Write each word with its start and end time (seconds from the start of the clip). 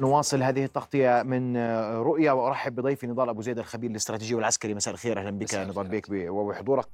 نواصل 0.00 0.42
هذه 0.42 0.64
التغطية 0.64 1.22
من 1.22 1.56
رؤيا 1.96 2.32
وأرحب 2.32 2.74
بضيفي 2.74 3.06
نضال 3.06 3.28
أبو 3.28 3.42
زيد 3.42 3.58
الخبير 3.58 3.90
الاستراتيجي 3.90 4.34
والعسكري. 4.34 4.74
مساء 4.74 4.94
الخير 4.94 5.18
أهلا 5.18 5.30
بك. 5.30 5.54
نضال 5.54 5.88
بيك 5.88 6.06
وبحضورك. 6.10 6.86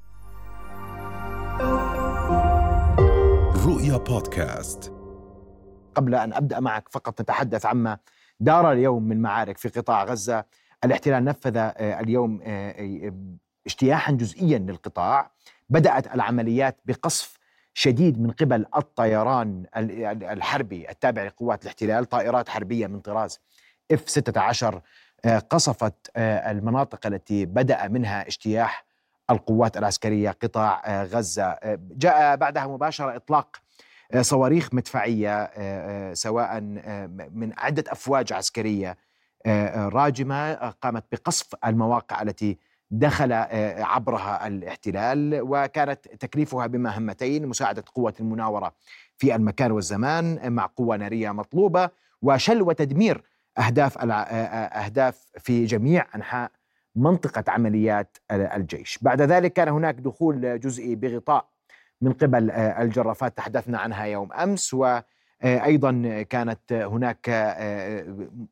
رؤيا 3.66 3.96
بودكاست. 3.96 4.92
قبل 5.94 6.14
أن 6.14 6.32
أبدأ 6.32 6.60
معك 6.60 6.88
فقط 6.88 7.20
نتحدث 7.20 7.66
عما 7.66 7.98
دار 8.40 8.72
اليوم 8.72 9.02
من 9.02 9.22
معارك 9.22 9.58
في 9.58 9.68
قطاع 9.68 10.04
غزة. 10.04 10.44
الاحتلال 10.84 11.24
نفذ 11.24 11.56
اليوم 11.80 12.40
اجتياحا 13.66 14.12
جزئيا 14.12 14.58
للقطاع. 14.58 15.30
بدأت 15.68 16.14
العمليات 16.14 16.80
بقصف 16.84 17.38
شديد 17.74 18.20
من 18.20 18.30
قبل 18.30 18.66
الطيران 18.76 19.66
الحربي 19.76 20.90
التابع 20.90 21.22
لقوات 21.22 21.62
الاحتلال 21.62 22.04
طائرات 22.04 22.48
حربية 22.48 22.86
من 22.86 23.00
طراز 23.00 23.40
اف 23.92 24.08
16 24.10 24.80
قصفت 25.50 26.10
المناطق 26.16 27.06
التي 27.06 27.46
بدأ 27.46 27.88
منها 27.88 28.26
اجتياح 28.26 28.84
القوات 29.30 29.76
العسكرية 29.76 30.30
قطاع 30.30 31.02
غزة. 31.02 31.58
جاء 31.78 32.36
بعدها 32.36 32.66
مباشرة 32.66 33.16
إطلاق 33.16 33.56
صواريخ 34.20 34.74
مدفعية 34.74 35.50
سواء 36.14 36.60
من 36.60 37.52
عدة 37.58 37.84
أفواج 37.88 38.32
عسكرية 38.32 38.96
راجمة 39.76 40.54
قامت 40.54 41.04
بقصف 41.12 41.46
المواقع 41.66 42.22
التي 42.22 42.58
دخل 42.90 43.32
آه، 43.32 43.82
عبرها 43.82 44.46
الاحتلال 44.46 45.40
وكانت 45.42 46.08
تكليفها 46.08 46.66
بمهمتين 46.66 47.46
مساعدة 47.46 47.84
قوة 47.94 48.14
المناورة 48.20 48.74
في 49.16 49.34
المكان 49.34 49.72
والزمان 49.72 50.52
مع 50.52 50.70
قوة 50.76 50.96
نارية 50.96 51.30
مطلوبة 51.30 51.90
وشل 52.22 52.62
وتدمير 52.62 53.22
أهداف 53.58 53.98
آه، 53.98 54.12
آه، 54.12 54.84
أهداف 54.84 55.26
في 55.38 55.64
جميع 55.64 56.06
أنحاء 56.14 56.50
منطقة 56.96 57.44
عمليات 57.48 58.18
الجيش. 58.30 58.98
بعد 59.02 59.22
ذلك 59.22 59.52
كان 59.52 59.68
هناك 59.68 59.94
دخول 59.94 60.60
جزئي 60.60 60.94
بغطاء 60.94 61.48
من 62.00 62.12
قبل 62.12 62.50
الجرافات 62.50 63.36
تحدثنا 63.36 63.78
عنها 63.78 64.04
يوم 64.04 64.32
أمس 64.32 64.74
و 64.74 65.00
أيضا 65.42 66.22
كانت 66.22 66.72
هناك 66.72 67.28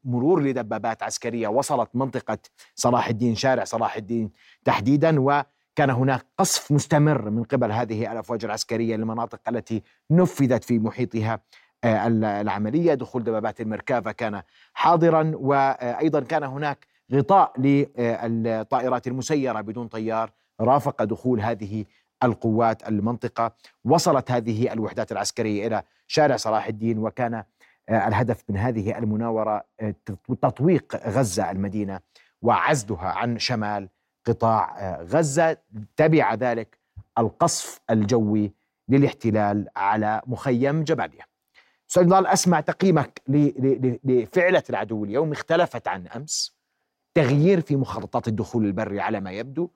مرور 0.05 0.43
لدبابات 0.43 1.03
عسكرية 1.03 1.49
وصلت 1.49 1.91
منطقة 1.95 2.39
صلاح 2.75 3.09
الدين 3.09 3.35
شارع 3.35 3.65
صلاح 3.65 3.97
الدين 3.97 4.31
تحديدا 4.65 5.21
وكان 5.21 5.91
هناك 5.91 6.27
قصف 6.39 6.73
مستمر 6.73 7.31
من 7.31 7.45
قبل 7.45 7.73
هذه 7.73 8.13
الأفواج 8.13 8.45
العسكرية 8.45 8.97
للمناطق 8.97 9.41
التي 9.49 9.83
نفذت 10.11 10.65
في 10.65 10.79
محيطها 10.79 11.41
العملية. 11.85 12.95
دخول 12.95 13.25
دبابات 13.25 13.61
المركافة 13.61 14.13
كان 14.13 14.43
حاضرا 14.75 15.33
وأيضا 15.35 16.21
كان 16.21 16.43
هناك 16.43 16.87
غطاء 17.13 17.61
للطائرات 17.61 19.07
المسيرة 19.07 19.61
بدون 19.61 19.89
طيار 19.89 20.31
رافق 20.61 21.05
دخول 21.05 21.41
هذه 21.41 21.85
القوات 22.25 22.89
المنطقة 22.89 23.55
وصلت 23.85 24.31
هذه 24.31 24.73
الوحدات 24.73 25.13
العسكرية 25.13 25.67
إلى 25.67 25.83
شارع 26.07 26.37
صلاح 26.37 26.67
الدين 26.67 26.99
وكان 26.99 27.45
آه، 27.89 28.09
الهدف 28.09 28.45
من 28.49 28.57
هذه 28.57 28.99
المناورة 28.99 29.65
آه، 29.81 29.95
تطويق 30.43 30.97
غزة 31.09 31.51
المدينة 31.51 32.01
وعزلها 32.43 33.09
عن 33.09 33.39
شمال 33.39 33.89
قطاع 34.27 34.79
آه، 34.79 35.03
غزة. 35.03 35.57
تبع 35.97 36.35
ذلك 36.35 36.79
القصف 37.19 37.81
الجوي 37.91 38.53
للاحتلال 38.89 39.69
على 39.77 40.23
مخيم 40.27 40.85
جباليا 40.85 41.25
أستاذ 41.91 42.05
نضال 42.05 42.27
أسمع 42.27 42.61
تقييمك 42.61 43.23
لفعلة 43.29 44.63
العدو 44.71 45.05
اليوم. 45.05 45.33
اختلفت 45.33 45.89
عن 45.89 46.07
أمس. 46.07 46.57
تغيير 47.15 47.61
في 47.61 47.77
مخططات 47.77 48.29
الدخول 48.29 48.67
البري 48.67 49.01
على 49.01 49.21
ما 49.21 49.31
يبدو. 49.31 49.71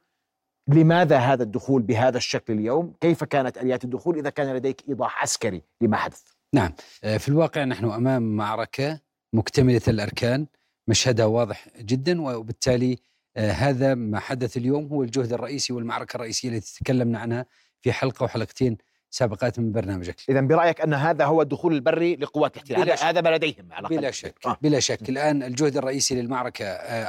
لماذا 0.68 1.18
هذا 1.18 1.42
الدخول 1.42 1.82
بهذا 1.82 2.16
الشكل 2.16 2.52
اليوم؟ 2.52 2.94
كيف 3.00 3.24
كانت 3.24 3.58
آليات 3.58 3.84
الدخول 3.84 4.18
إذا 4.18 4.30
كان 4.30 4.56
لديك 4.56 4.82
إيضاح 4.88 5.22
عسكري 5.22 5.62
لما 5.80 5.96
حدث؟ 5.96 6.22
نعم. 6.54 6.72
آه، 7.04 7.16
في 7.16 7.28
الواقع 7.28 7.64
نحن 7.64 7.84
أمام 7.84 8.36
معركة 8.36 9.00
مكتملة 9.32 9.80
الأركان 9.88 10.46
مشهدها 10.88 11.26
واضح 11.26 11.68
جدا 11.78 12.22
وبالتالي 12.22 12.98
آه، 13.36 13.50
هذا 13.50 13.94
ما 13.94 14.20
حدث 14.20 14.56
اليوم 14.56 14.86
هو 14.86 15.02
الجهد 15.02 15.32
الرئيسي 15.32 15.72
والمعركة 15.72 16.16
الرئيسية 16.16 16.48
التي 16.48 16.84
تكلمنا 16.84 17.18
عنها 17.18 17.46
في 17.80 17.92
حلقة 17.92 18.24
وحلقتين 18.24 18.76
سابقات 19.10 19.58
من 19.58 19.72
برنامجك 19.72 20.16
اذا 20.28 20.40
برأيك 20.40 20.80
أن 20.80 20.94
هذا 20.94 21.24
هو 21.24 21.42
الدخول 21.42 21.74
البري 21.74 22.16
لقوات 22.16 22.56
الاحتلال؟ 22.56 22.80
هذا 22.80 22.94
هذا 22.94 23.20
ما 23.20 23.28
لديهم 23.36 23.72
على 23.72 23.88
بلا 23.88 24.10
شك. 24.10 24.34
آه. 24.46 24.56
بلا 24.62 24.80
شك. 24.80 25.08
الآن 25.08 25.42
الجهد 25.42 25.76
الرئيسي 25.76 26.14
للمعركة 26.14 26.64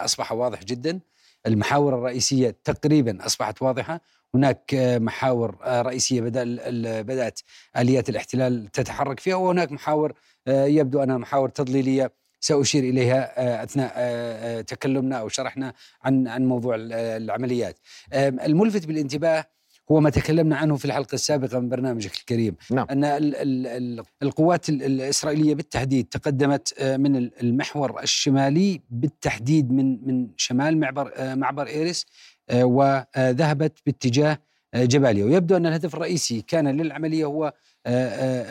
أصبح 0.05 0.31
واضح 0.31 0.63
جدا. 0.63 0.99
المحاور 1.47 1.95
الرئيسية 1.95 2.55
تقريبا 2.63 3.25
أصبحت 3.25 3.61
واضحة. 3.61 4.01
هناك 4.35 4.73
محاور 5.01 5.57
رئيسية 5.67 6.21
بدأت 7.01 7.39
آليات 7.77 8.09
الاحتلال 8.09 8.67
تتحرك 8.67 9.19
فيها 9.19 9.35
وهناك 9.35 9.71
محاور 9.71 10.13
يبدو 10.47 11.03
أنها 11.03 11.17
محاور 11.17 11.49
تضليلية 11.49 12.11
سأشير 12.39 12.83
إليها 12.83 13.63
أثناء 13.63 14.61
تكلمنا 14.61 15.15
أو 15.15 15.29
شرحنا 15.29 15.73
عن 16.03 16.27
عن 16.27 16.45
موضوع 16.45 16.75
العمليات. 16.79 17.79
الملفت 18.13 18.85
بالانتباه 18.85 19.45
هو 19.91 19.99
ما 19.99 20.09
تكلمنا 20.09 20.55
عنه 20.57 20.75
في 20.75 20.85
الحلقة 20.85 21.15
السابقة 21.15 21.59
من 21.59 21.69
برنامجك 21.69 22.13
الكريم. 22.17 22.55
نعم. 22.71 22.87
أن 22.91 23.03
ال 23.03 23.35
ال 23.35 24.03
القوات 24.23 24.69
الإسرائيلية 24.69 25.55
بالتحديد 25.55 26.05
تقدمت 26.05 26.73
آه، 26.79 26.97
من 26.97 27.15
المحور 27.15 28.03
الشمالي 28.03 28.81
بالتحديد 28.89 29.71
من 29.71 30.07
من 30.07 30.27
شمال 30.37 30.79
معبر 30.79 31.11
آه، 31.15 31.35
معبر 31.35 31.67
إيرس 31.67 32.05
آه، 32.49 32.65
وذهبت 32.65 33.79
باتجاه 33.85 34.37
جباليا. 34.75 35.25
ويبدو 35.25 35.57
أن 35.57 35.65
الهدف 35.65 35.95
الرئيسي 35.95 36.41
كان 36.41 36.81
للعملية 36.81 37.25
هو 37.25 37.53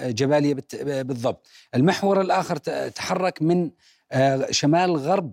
جباليا 0.06 0.56
بالضبط. 1.02 1.46
المحور 1.74 2.20
الآخر 2.20 2.56
تحرك 2.88 3.42
من 3.42 3.70
شمال 4.50 4.96
غرب 4.96 5.32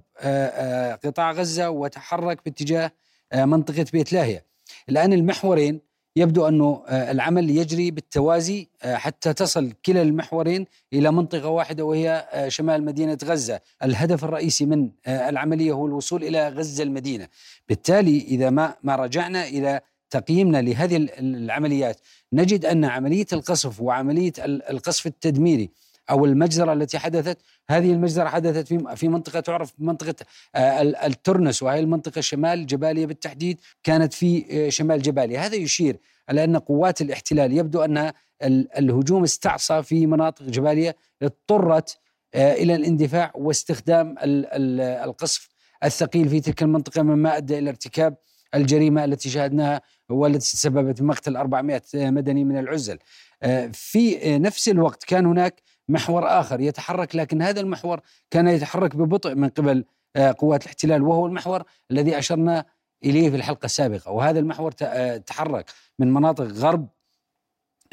قطاع 1.03 1.31
غزة 1.31 1.69
وتحرك 1.69 2.39
باتجاه 2.45 2.91
منطقة 3.33 3.85
بيت 3.93 4.13
لاهيا 4.13 4.41
الآن 4.89 5.13
المحورين 5.13 5.81
يبدو 6.15 6.47
أنه 6.47 6.83
آه، 6.87 7.11
العمل 7.11 7.49
يجري 7.49 7.91
بالتوازي 7.91 8.67
آه، 8.83 8.95
حتى 8.95 9.33
تصل 9.33 9.71
كلا 9.85 10.01
المحورين 10.01 10.65
إلى 10.93 11.11
منطقة 11.11 11.49
واحدة 11.49 11.83
وهي 11.83 12.27
آه، 12.31 12.49
شمال 12.49 12.85
مدينة 12.85 13.17
غزة. 13.23 13.59
الهدف 13.83 14.23
الرئيسي 14.23 14.65
من 14.65 14.89
العملية 15.07 15.71
هو 15.71 15.85
الوصول 15.85 16.23
إلى 16.23 16.49
غزة 16.49 16.83
المدينة. 16.83 17.27
بالتالي 17.69 18.17
إذا 18.17 18.49
ما, 18.49 18.75
ما 18.83 18.95
رجعنا 18.95 19.47
إلى 19.47 19.81
تقييمنا 20.09 20.61
لهذه 20.61 21.09
العمليات 21.19 21.99
نجد 22.33 22.65
أن 22.65 22.85
عملية 22.85 23.25
القصف 23.33 23.81
وعملية 23.81 24.33
القصف 24.45 25.07
التدميري 25.07 25.69
أو 26.09 26.25
المجزرة 26.25 26.73
التي 26.73 26.99
حدثت. 26.99 27.37
هذه 27.69 27.91
المجزرة 27.91 28.29
حدثت 28.29 28.67
في 28.67 28.95
في 28.95 29.07
منطقة 29.07 29.39
تعرف 29.39 29.73
بمنطقه 29.77 30.15
آه، 30.55 30.81
الترنس 30.81 31.63
وهي 31.63 31.79
المنطقة 31.79 32.21
شمال 32.21 32.65
جباليا 32.65 33.05
بالتحديد 33.05 33.59
كانت 33.83 34.13
في 34.13 34.45
آه، 34.51 34.69
شمال 34.69 35.01
جباليا 35.01 35.39
هذا 35.39 35.55
يشير 35.55 35.97
على 36.29 36.43
أن 36.43 36.57
قوات 36.57 37.01
الاحتلال 37.01 37.57
يبدو 37.57 37.81
انها 37.81 38.13
الهجوم 38.77 39.23
استعصى 39.23 39.83
في 39.83 40.05
مناطق 40.05 40.43
جباليا 40.43 40.93
اضطرت 41.21 41.97
آه، 42.35 42.53
إلى 42.53 42.75
الاندفاع 42.75 43.31
واستخدام 43.35 44.15
القصف 44.23 45.49
الثقيل 45.83 46.29
في 46.29 46.39
تلك 46.39 46.63
المنطقة 46.63 47.01
مما 47.01 47.37
أدى 47.37 47.59
إلى 47.59 47.69
ارتكاب 47.69 48.15
الجريمة 48.55 49.05
التي 49.05 49.29
شاهدناها 49.29 49.81
والتي 50.09 50.51
تسببت 50.51 51.01
بمقتل 51.01 51.37
400 51.37 51.81
مدني 51.95 52.43
من 52.43 52.57
العزل. 52.57 52.99
في 53.71 54.37
نفس 54.39 54.69
الوقت 54.69 55.03
كان 55.03 55.25
هناك 55.25 55.61
محور 55.89 56.39
آخر 56.39 56.59
يتحرك 56.59 57.15
لكن 57.15 57.41
هذا 57.41 57.59
المحور 57.59 58.01
كان 58.31 58.47
يتحرك 58.47 58.95
ببطء 58.95 59.35
من 59.35 59.49
قبل 59.49 59.85
آه، 60.15 60.35
قوات 60.39 60.63
الاحتلال 60.63 61.01
وهو 61.01 61.25
المحور 61.25 61.63
الذي 61.91 62.17
أشرنا 62.17 62.65
إليه 63.05 63.29
في 63.29 63.35
الحلقة 63.35 63.65
السابقة 63.65 64.11
وهذا 64.11 64.39
المحور 64.39 64.73
آه، 64.81 65.17
تحرك 65.17 65.71
من 65.99 66.13
مناطق 66.13 66.45
غرب 66.45 66.87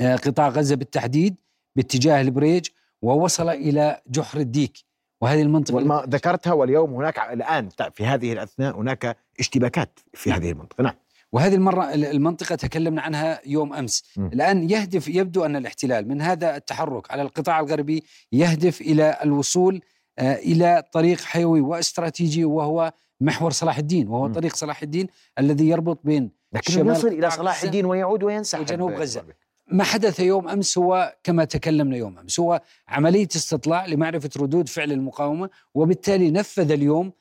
آه، 0.00 0.16
قطاع 0.16 0.48
غزة 0.48 0.76
بالتحديد 0.76 1.36
باتجاه 1.76 2.20
البريج 2.20 2.68
ووصل 3.02 3.48
إلى 3.48 4.00
جحر 4.06 4.40
الديك 4.40 4.84
وهذه 5.20 5.42
المنطقة 5.42 5.74
والما 5.74 6.04
ذكرتها 6.08 6.52
واليوم 6.52 6.94
هناك 6.94 7.18
الآن 7.18 7.68
في 7.68 8.06
هذه 8.06 8.32
الأثناء 8.32 8.76
هناك 8.76 9.16
اشتباكات 9.40 10.00
في 10.14 10.32
هذه 10.32 10.50
المنطقة. 10.50 10.82
نعم. 10.82 10.94
وهذه 11.32 11.54
المرة 11.54 11.94
المنطقة 11.94 12.54
تكلمنا 12.54 13.02
عنها 13.02 13.40
يوم 13.46 13.74
أمس. 13.74 14.04
م. 14.16 14.26
الآن 14.26 14.70
يهدف 14.70 15.08
يبدو 15.08 15.44
أن 15.44 15.56
الاحتلال 15.56 16.08
من 16.08 16.22
هذا 16.22 16.56
التحرك 16.56 17.10
على 17.10 17.22
القطاع 17.22 17.60
الغربي 17.60 18.04
يهدف 18.32 18.80
إلى 18.80 19.18
الوصول 19.24 19.80
آه، 20.18 20.34
إلى 20.34 20.82
طريق 20.92 21.20
حيوي 21.20 21.60
واستراتيجي 21.60 22.44
وهو 22.44 22.92
محور 23.20 23.50
صلاح 23.50 23.78
الدين 23.78 24.08
وهو 24.08 24.28
م. 24.28 24.32
طريق 24.32 24.56
صلاح 24.56 24.82
الدين 24.82 25.06
الذي 25.38 25.68
يربط 25.68 26.00
بين 26.04 26.30
لكن 26.52 26.88
يصل 26.88 27.08
إلى 27.08 27.30
صلاح 27.30 27.62
الدين 27.62 27.84
ويعود 27.86 28.22
وينسحب 28.22 28.60
وجنوب 28.60 28.90
غزة. 28.90 29.24
ما 29.70 29.84
حدث 29.84 30.20
يوم 30.20 30.48
أمس 30.48 30.78
هو 30.78 31.16
كما 31.24 31.44
تكلمنا 31.44 31.96
يوم 31.96 32.18
أمس 32.18 32.40
هو 32.40 32.60
عملية 32.88 33.28
استطلاع 33.36 33.86
لمعرفة 33.86 34.30
ردود 34.36 34.68
فعل 34.68 34.92
المقاومة 34.92 35.50
وبالتالي 35.74 36.30
نفذ 36.30 36.70
اليوم 36.70 37.12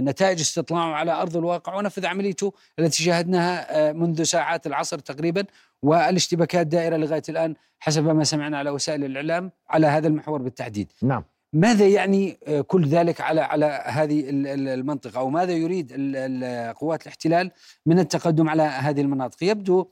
نتائج 0.00 0.40
استطلاعه 0.40 0.92
على 0.92 1.12
أرض 1.12 1.36
الواقع 1.36 1.74
ونفذ 1.74 2.06
عمليته 2.06 2.52
التي 2.78 3.02
شاهدناها 3.02 3.92
منذ 3.92 4.22
ساعات 4.22 4.66
العصر 4.66 4.98
تقريبا 4.98 5.44
والاشتباكات 5.82 6.66
دائرة 6.66 6.96
لغاية 6.96 7.22
الآن 7.28 7.54
حسب 7.78 8.04
ما 8.04 8.24
سمعنا 8.24 8.58
على 8.58 8.70
وسائل 8.70 9.04
الإعلام 9.04 9.50
على 9.68 9.86
هذا 9.86 10.08
المحور 10.08 10.42
بالتحديد. 10.42 10.92
نعم. 11.02 11.24
ماذا 11.52 11.88
يعني 11.88 12.38
كل 12.66 12.86
ذلك 12.86 13.20
على 13.20 13.40
على 13.40 13.82
هذه 13.86 14.24
المنطقة 14.28 15.18
أو 15.18 15.30
ماذا 15.30 15.52
يريد 15.52 15.92
قوات 16.76 17.02
الاحتلال 17.02 17.50
من 17.86 17.98
التقدم 17.98 18.48
على 18.48 18.62
هذه 18.62 19.00
المناطق؟ 19.00 19.44
يبدو 19.44 19.86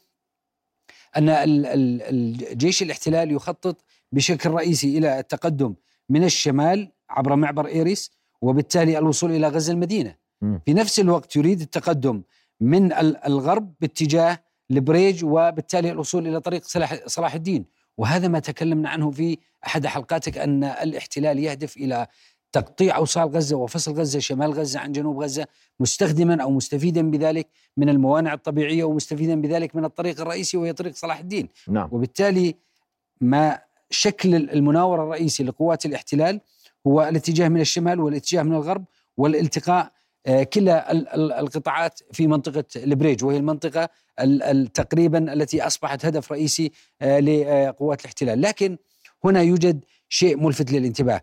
أن 1.16 1.28
الجيش 1.28 2.82
الاحتلال 2.82 3.32
يخطط 3.32 3.84
بشكل 4.12 4.50
رئيسي 4.50 4.98
إلى 4.98 5.18
التقدم 5.18 5.74
من 6.08 6.24
الشمال 6.24 6.92
عبر 7.10 7.36
معبر 7.36 7.66
إيريس 7.66 8.21
وبالتالي 8.42 8.98
الوصول 8.98 9.30
إلى 9.32 9.48
غزة 9.48 9.72
المدينة. 9.72 10.14
م. 10.42 10.58
في 10.66 10.74
نفس 10.74 11.00
الوقت 11.00 11.36
يريد 11.36 11.60
التقدم 11.60 12.22
من 12.60 12.92
الغرب 13.26 13.74
باتجاه 13.80 14.38
البريج 14.70 15.24
وبالتالي 15.24 15.90
الوصول 15.90 16.26
إلى 16.26 16.40
طريق 16.40 16.62
صلاح 17.06 17.34
الدين 17.34 17.64
وهذا 17.98 18.28
ما 18.28 18.38
تكلمنا 18.38 18.88
عنه 18.88 19.10
في 19.10 19.38
أحد 19.66 19.86
حلقاتك 19.86 20.38
أن 20.38 20.64
الاحتلال 20.64 21.38
يهدف 21.38 21.76
إلى 21.76 22.06
تقطيع 22.52 22.96
أوصال 22.96 23.28
غزة 23.28 23.56
وفصل 23.56 23.92
غزة 23.92 24.18
شمال 24.18 24.52
غزة 24.52 24.80
عن 24.80 24.92
جنوب 24.92 25.22
غزة 25.22 25.46
مستخدما 25.80 26.42
أو 26.42 26.50
مستفيدا 26.50 27.10
بذلك 27.10 27.48
من 27.76 27.88
الموانع 27.88 28.34
الطبيعية 28.34 28.84
ومستفيدا 28.84 29.40
بذلك 29.40 29.76
من 29.76 29.84
الطريق 29.84 30.20
الرئيسي 30.20 30.56
وهي 30.56 30.72
طريق 30.72 30.94
صلاح 30.94 31.18
الدين 31.18 31.48
نعم. 31.68 31.88
وبالتالي 31.92 32.54
ما 33.20 33.58
شكل 33.90 34.34
المناور 34.34 35.02
الرئيسي 35.02 35.44
لقوات 35.44 35.86
الاحتلال 35.86 36.40
هو 36.86 37.02
الاتجاه 37.02 37.48
من 37.48 37.60
الشمال 37.60 38.00
والاتجاه 38.00 38.42
من 38.42 38.54
الغرب 38.54 38.84
والالتقاء 39.16 39.92
آه، 40.26 40.42
كلا 40.42 40.92
القطاعات 41.40 42.00
في 42.12 42.26
منطقة 42.26 42.64
البريج 42.76 43.24
وهي 43.24 43.36
المنطقة 43.36 43.88
تقريبا 44.74 45.32
التي 45.32 45.66
أصبحت 45.66 46.06
هدف 46.06 46.32
رئيسي 46.32 46.72
آه، 47.02 47.20
لقوات 47.20 48.00
الاحتلال. 48.00 48.42
لكن 48.42 48.76
هنا 49.24 49.42
يوجد 49.42 49.84
شيء 50.08 50.36
ملفت 50.36 50.72
للانتباه. 50.72 51.20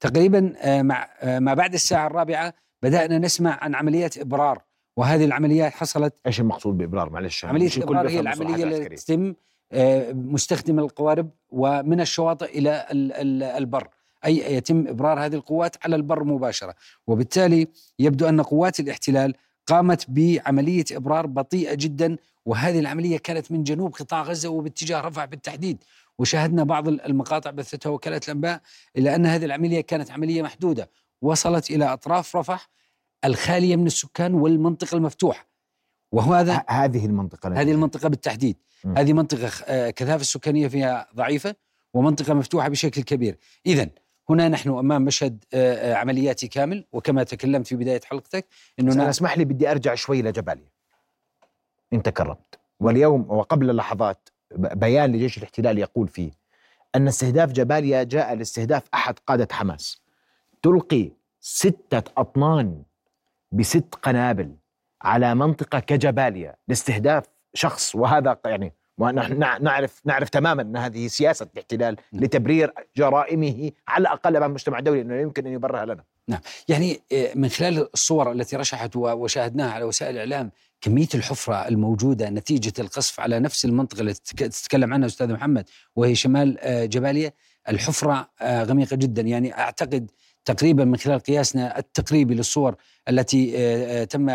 تقريبا 0.00 0.52
آه، 0.58 0.82
مع 0.82 1.08
ما 1.22 1.54
بعد 1.54 1.74
الساعة 1.74 2.06
الرابعة 2.06 2.54
بدأنا 2.82 3.18
نسمع 3.18 3.58
عن 3.62 3.74
عمليات 3.74 4.18
إبرار 4.18 4.62
وهذه 4.96 5.24
العمليات 5.24 5.72
حصلت 5.72 6.14
إيش 6.26 6.40
المقصود 6.40 6.78
بإبرار؟ 6.78 7.10
معلش 7.10 7.44
عملية 7.44 7.68
الإبرار 7.76 8.08
هي 8.08 8.20
العملية 8.20 8.64
التي 8.64 8.96
تتم 8.96 9.34
مستخدم 10.12 10.78
القوارب 10.78 11.30
ومن 11.50 12.00
الشواطئ 12.00 12.58
إلى 12.58 12.86
البر. 13.58 13.88
أي 14.24 14.54
يتم 14.56 14.88
إبرار 14.88 15.24
هذه 15.26 15.34
القوات 15.34 15.76
على 15.84 15.96
البر 15.96 16.24
مباشرة. 16.24 16.74
وبالتالي 17.06 17.68
يبدو 17.98 18.28
أن 18.28 18.40
قوات 18.40 18.80
الاحتلال 18.80 19.34
قامت 19.66 20.04
بعملية 20.08 20.84
إبرار 20.92 21.26
بطيئة 21.26 21.74
جدا 21.74 22.16
وهذه 22.46 22.78
العملية 22.78 23.18
كانت 23.18 23.52
من 23.52 23.64
جنوب 23.64 23.94
قطاع 23.94 24.22
غزة 24.22 24.48
وباتجاه 24.48 25.00
رفح 25.00 25.24
بالتحديد. 25.24 25.84
وشاهدنا 26.18 26.64
بعض 26.64 26.88
المقاطع 26.88 27.50
بثتها 27.50 27.90
وكالة 27.90 28.20
الأنباء 28.28 28.60
إلى 28.96 29.14
أن 29.14 29.26
هذه 29.26 29.44
العملية 29.44 29.80
كانت 29.80 30.10
عملية 30.10 30.42
محدودة. 30.42 30.90
وصلت 31.22 31.70
إلى 31.70 31.84
أطراف 31.84 32.36
رفح 32.36 32.70
الخالية 33.24 33.76
من 33.76 33.86
السكان 33.86 34.34
والمنطقة 34.34 34.96
المفتوحة 34.96 35.48
وهذا 36.12 36.64
هذه 36.68 37.06
المنطقة 37.06 37.60
هذه 37.60 37.72
المنطقة 37.72 38.08
بالتحديد. 38.08 38.56
م. 38.84 38.98
هذه 38.98 39.12
منطقة 39.12 39.50
آه، 39.66 39.90
كثافة 39.90 40.20
السكانية 40.20 40.68
فيها 40.68 41.08
ضعيفة 41.16 41.54
ومنطقة 41.94 42.34
مفتوحة 42.34 42.68
بشكل 42.68 43.02
كبير. 43.02 43.38
إذا 43.66 43.88
هنا 44.30 44.48
نحن 44.48 44.70
أمام 44.70 45.02
مشهد 45.02 45.44
آه، 45.54 45.92
آه، 45.92 45.94
عملياتي 45.94 46.48
كامل 46.48 46.84
وكما 46.92 47.22
تكلمت 47.22 47.66
في 47.66 47.76
بداية 47.76 48.00
حلقتك 48.04 48.46
إنه 48.80 48.92
أنا 48.92 49.10
اسمح 49.10 49.38
لي 49.38 49.44
بدي 49.44 49.70
أرجع 49.70 49.94
شوي 49.94 50.22
لجباليا 50.22 50.72
انت 51.92 52.08
كرمت 52.08 52.60
واليوم 52.80 53.30
وقبل 53.30 53.76
لحظات 53.76 54.28
بيان 54.56 55.12
لجيش 55.12 55.38
الاحتلال 55.38 55.78
يقول 55.78 56.08
فيه 56.08 56.30
أن 56.94 57.08
استهداف 57.08 57.52
جباليا 57.52 58.02
جاء 58.02 58.34
لاستهداف 58.34 58.82
أحد 58.94 59.18
قادة 59.18 59.48
حماس. 59.52 60.02
تلقي 60.62 61.10
ستة 61.40 62.12
أطنان 62.16 62.82
بست 63.52 63.94
قنابل 64.02 64.56
على 65.02 65.34
منطقة 65.34 65.78
كجباليا 65.78 66.56
لاستهداف 66.68 67.24
شخص 67.54 67.94
وهذا 67.94 68.40
يعني 68.44 68.72
ونحن 68.98 69.38
نعرف 69.38 70.00
نعرف 70.04 70.28
تماما 70.28 70.62
إن 70.62 70.76
هذه 70.76 71.06
سياسة 71.06 71.48
الاحتلال 71.54 71.96
نعم. 72.12 72.24
لتبرير 72.24 72.72
جرائمه 72.96 73.70
على 73.88 74.02
الأقل 74.02 74.36
أمام 74.36 74.50
المجتمع 74.50 74.78
الدولي 74.78 75.00
إنه 75.00 75.20
يمكن 75.20 75.46
أن 75.46 75.52
يبررها 75.52 75.84
لنا. 75.84 76.04
نعم، 76.28 76.40
يعني 76.68 77.00
آه، 77.12 77.30
من 77.34 77.48
خلال 77.48 77.88
الصور 77.94 78.32
التي 78.32 78.56
رشحت 78.56 78.96
وشاهدناها 78.96 79.72
على 79.72 79.84
وسائل 79.84 80.14
الإعلام 80.14 80.50
كمية 80.80 81.08
الحفرة 81.14 81.68
الموجودة 81.68 82.30
نتيجة 82.30 82.72
القصف 82.78 83.20
على 83.20 83.40
نفس 83.40 83.64
المنطقة 83.64 84.00
التي 84.00 84.48
تتكلم 84.48 84.94
عنها 84.94 85.06
أستاذ 85.06 85.32
محمد 85.32 85.68
وهي 85.96 86.14
شمال 86.14 86.58
آه، 86.60 86.84
جباليا، 86.84 87.32
الحفرة 87.68 88.30
آه، 88.40 88.64
غميقة 88.64 88.96
جدا 88.96 89.22
يعني 89.22 89.58
أعتقد 89.58 90.10
تقريبا 90.44 90.84
من 90.84 90.96
خلال 90.96 91.20
قياسنا 91.20 91.78
التقريبي 91.78 92.34
للصور 92.34 92.74
التي 93.08 94.06
تم 94.06 94.26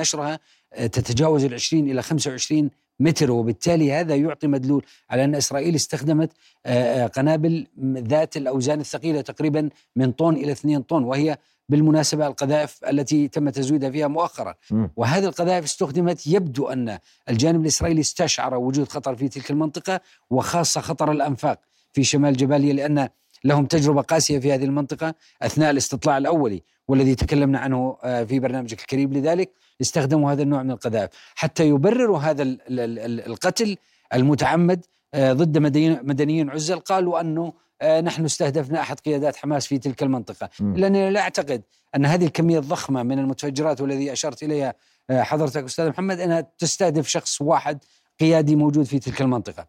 نشرها 0.00 0.38
تتجاوز 0.72 1.44
ال 1.44 1.54
20 1.54 1.90
إلى 1.90 2.02
25 2.02 2.70
متر 3.00 3.30
وبالتالي 3.30 3.92
هذا 3.92 4.14
يعطي 4.14 4.46
مدلول 4.46 4.84
على 5.10 5.24
أن 5.24 5.34
إسرائيل 5.34 5.74
استخدمت 5.74 6.30
آه، 6.66 7.04
آه، 7.04 7.06
قنابل 7.06 7.66
ذات 7.82 8.36
الأوزان 8.36 8.80
الثقيلة 8.80 9.20
تقريبا 9.20 9.68
من 9.96 10.12
طن 10.12 10.34
إلى 10.34 10.52
2 10.52 10.82
طن 10.82 11.04
وهي 11.04 11.38
بالمناسبة 11.68 12.26
القذائف 12.26 12.84
التي 12.84 13.28
تم 13.28 13.48
تزويدها 13.50 13.90
فيها 13.90 14.08
مؤخرا 14.08 14.54
م. 14.70 14.86
وهذه 14.96 15.24
القذائف 15.24 15.64
استخدمت 15.64 16.26
يبدو 16.26 16.66
أن 16.66 16.98
الجانب 17.28 17.62
الإسرائيلي 17.62 18.00
استشعر 18.00 18.54
وجود 18.54 18.88
خطر 18.88 19.16
في 19.16 19.28
تلك 19.28 19.50
المنطقة 19.50 20.00
وخاصة 20.30 20.80
خطر 20.80 21.12
الأنفاق 21.12 21.60
في 21.92 22.04
شمال 22.04 22.36
جباليا 22.36 22.72
لأن 22.72 23.08
لهم 23.44 23.66
تجربة 23.66 24.02
قاسية 24.02 24.38
في 24.38 24.52
هذه 24.52 24.64
المنطقة 24.64 25.14
أثناء 25.42 25.70
الاستطلاع 25.70 26.18
الأولي 26.18 26.62
والذي 26.88 27.14
تكلمنا 27.14 27.58
عنه 27.58 27.96
آه، 28.02 28.24
في 28.24 28.38
برنامجك 28.38 28.80
الكريم 28.80 29.12
لذلك 29.12 29.50
استخدموا 29.80 30.32
هذا 30.32 30.42
النوع 30.42 30.62
من 30.62 30.70
القذائف 30.70 31.10
حتى 31.34 31.68
يبرروا 31.68 32.18
هذا 32.18 32.42
القتل 32.68 33.76
المتعمد 34.14 34.86
آه، 35.14 35.32
ضد 35.32 35.58
مدنيين 36.04 36.50
عزل 36.50 36.78
قالوا 36.78 37.20
أنه 37.20 37.52
آه، 37.82 38.00
نحن 38.00 38.24
استهدفنا 38.24 38.80
أحد 38.80 39.00
قيادات 39.00 39.36
حماس 39.36 39.66
في 39.66 39.78
تلك 39.78 40.02
المنطقة. 40.02 40.48
لأنني 40.60 41.10
لا 41.10 41.20
أعتقد 41.20 41.62
أن 41.96 42.06
هذه 42.06 42.24
الكمية 42.24 42.58
الضخمة 42.58 43.02
من 43.02 43.18
المتفجرات 43.18 43.80
والذي 43.80 44.12
أشرت 44.12 44.42
إليها 44.42 44.74
حضرتك 45.10 45.64
أستاذ 45.64 45.88
محمد 45.88 46.20
أنها 46.20 46.40
تستهدف 46.58 47.08
شخص 47.08 47.40
واحد 47.40 47.78
قيادي 48.20 48.56
موجود 48.56 48.84
في 48.84 48.98
تلك 48.98 49.20
المنطقة. 49.20 49.66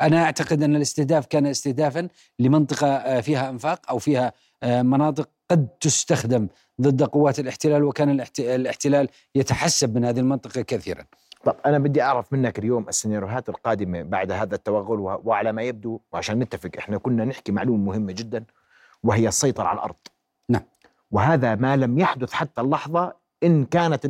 أنا 0.00 0.24
أعتقد 0.24 0.62
أن 0.62 0.76
الاستهداف 0.76 1.26
كان 1.26 1.46
استهدافا 1.46 2.08
لمنطقة 2.38 3.20
فيها 3.20 3.50
أنفاق 3.50 3.90
أو 3.90 3.98
فيها 3.98 4.32
مناطق 4.64 5.28
قد 5.50 5.68
تستخدم 5.80 6.48
ضد 6.80 7.02
قوات 7.02 7.38
الاحتلال 7.38 7.84
وكان 7.84 8.20
الاحتلال 8.38 9.08
يتحسب 9.34 9.94
من 9.94 10.04
هذه 10.04 10.20
المنطقة 10.20 10.60
كثيرا. 10.62 11.04
طب 11.44 11.56
أنا 11.66 11.78
بدي 11.78 12.02
أعرف 12.02 12.32
منك 12.32 12.58
اليوم 12.58 12.88
السيناريوهات 12.88 13.48
القادمة 13.48 14.02
بعد 14.02 14.32
هذا 14.32 14.54
التوغل 14.54 15.00
وعلى 15.24 15.52
ما 15.52 15.62
يبدو 15.62 16.00
وعشان 16.12 16.38
نتفق 16.38 16.70
إحنا 16.78 16.98
كنا 16.98 17.24
نحكي 17.24 17.52
معلومة 17.52 17.84
مهمة 17.84 18.12
جدا 18.12 18.44
وهي 19.02 19.28
السيطرة 19.28 19.64
على 19.64 19.76
الأرض. 19.76 19.94
نعم. 20.48 20.62
وهذا 21.10 21.54
ما 21.54 21.76
لم 21.76 21.98
يحدث 21.98 22.32
حتى 22.32 22.60
اللحظة 22.60 23.14
إن 23.42 23.64
كانت 23.64 24.06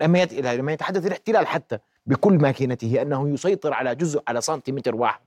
لما 0.00 0.72
يتحدث 0.72 1.06
الاحتلال 1.06 1.46
حتى 1.46 1.78
بكل 2.06 2.34
ماكينته 2.34 3.02
أنه 3.02 3.28
يسيطر 3.28 3.72
على 3.72 3.94
جزء 3.94 4.22
على 4.28 4.40
سنتيمتر 4.40 4.96
واحد 4.96 5.20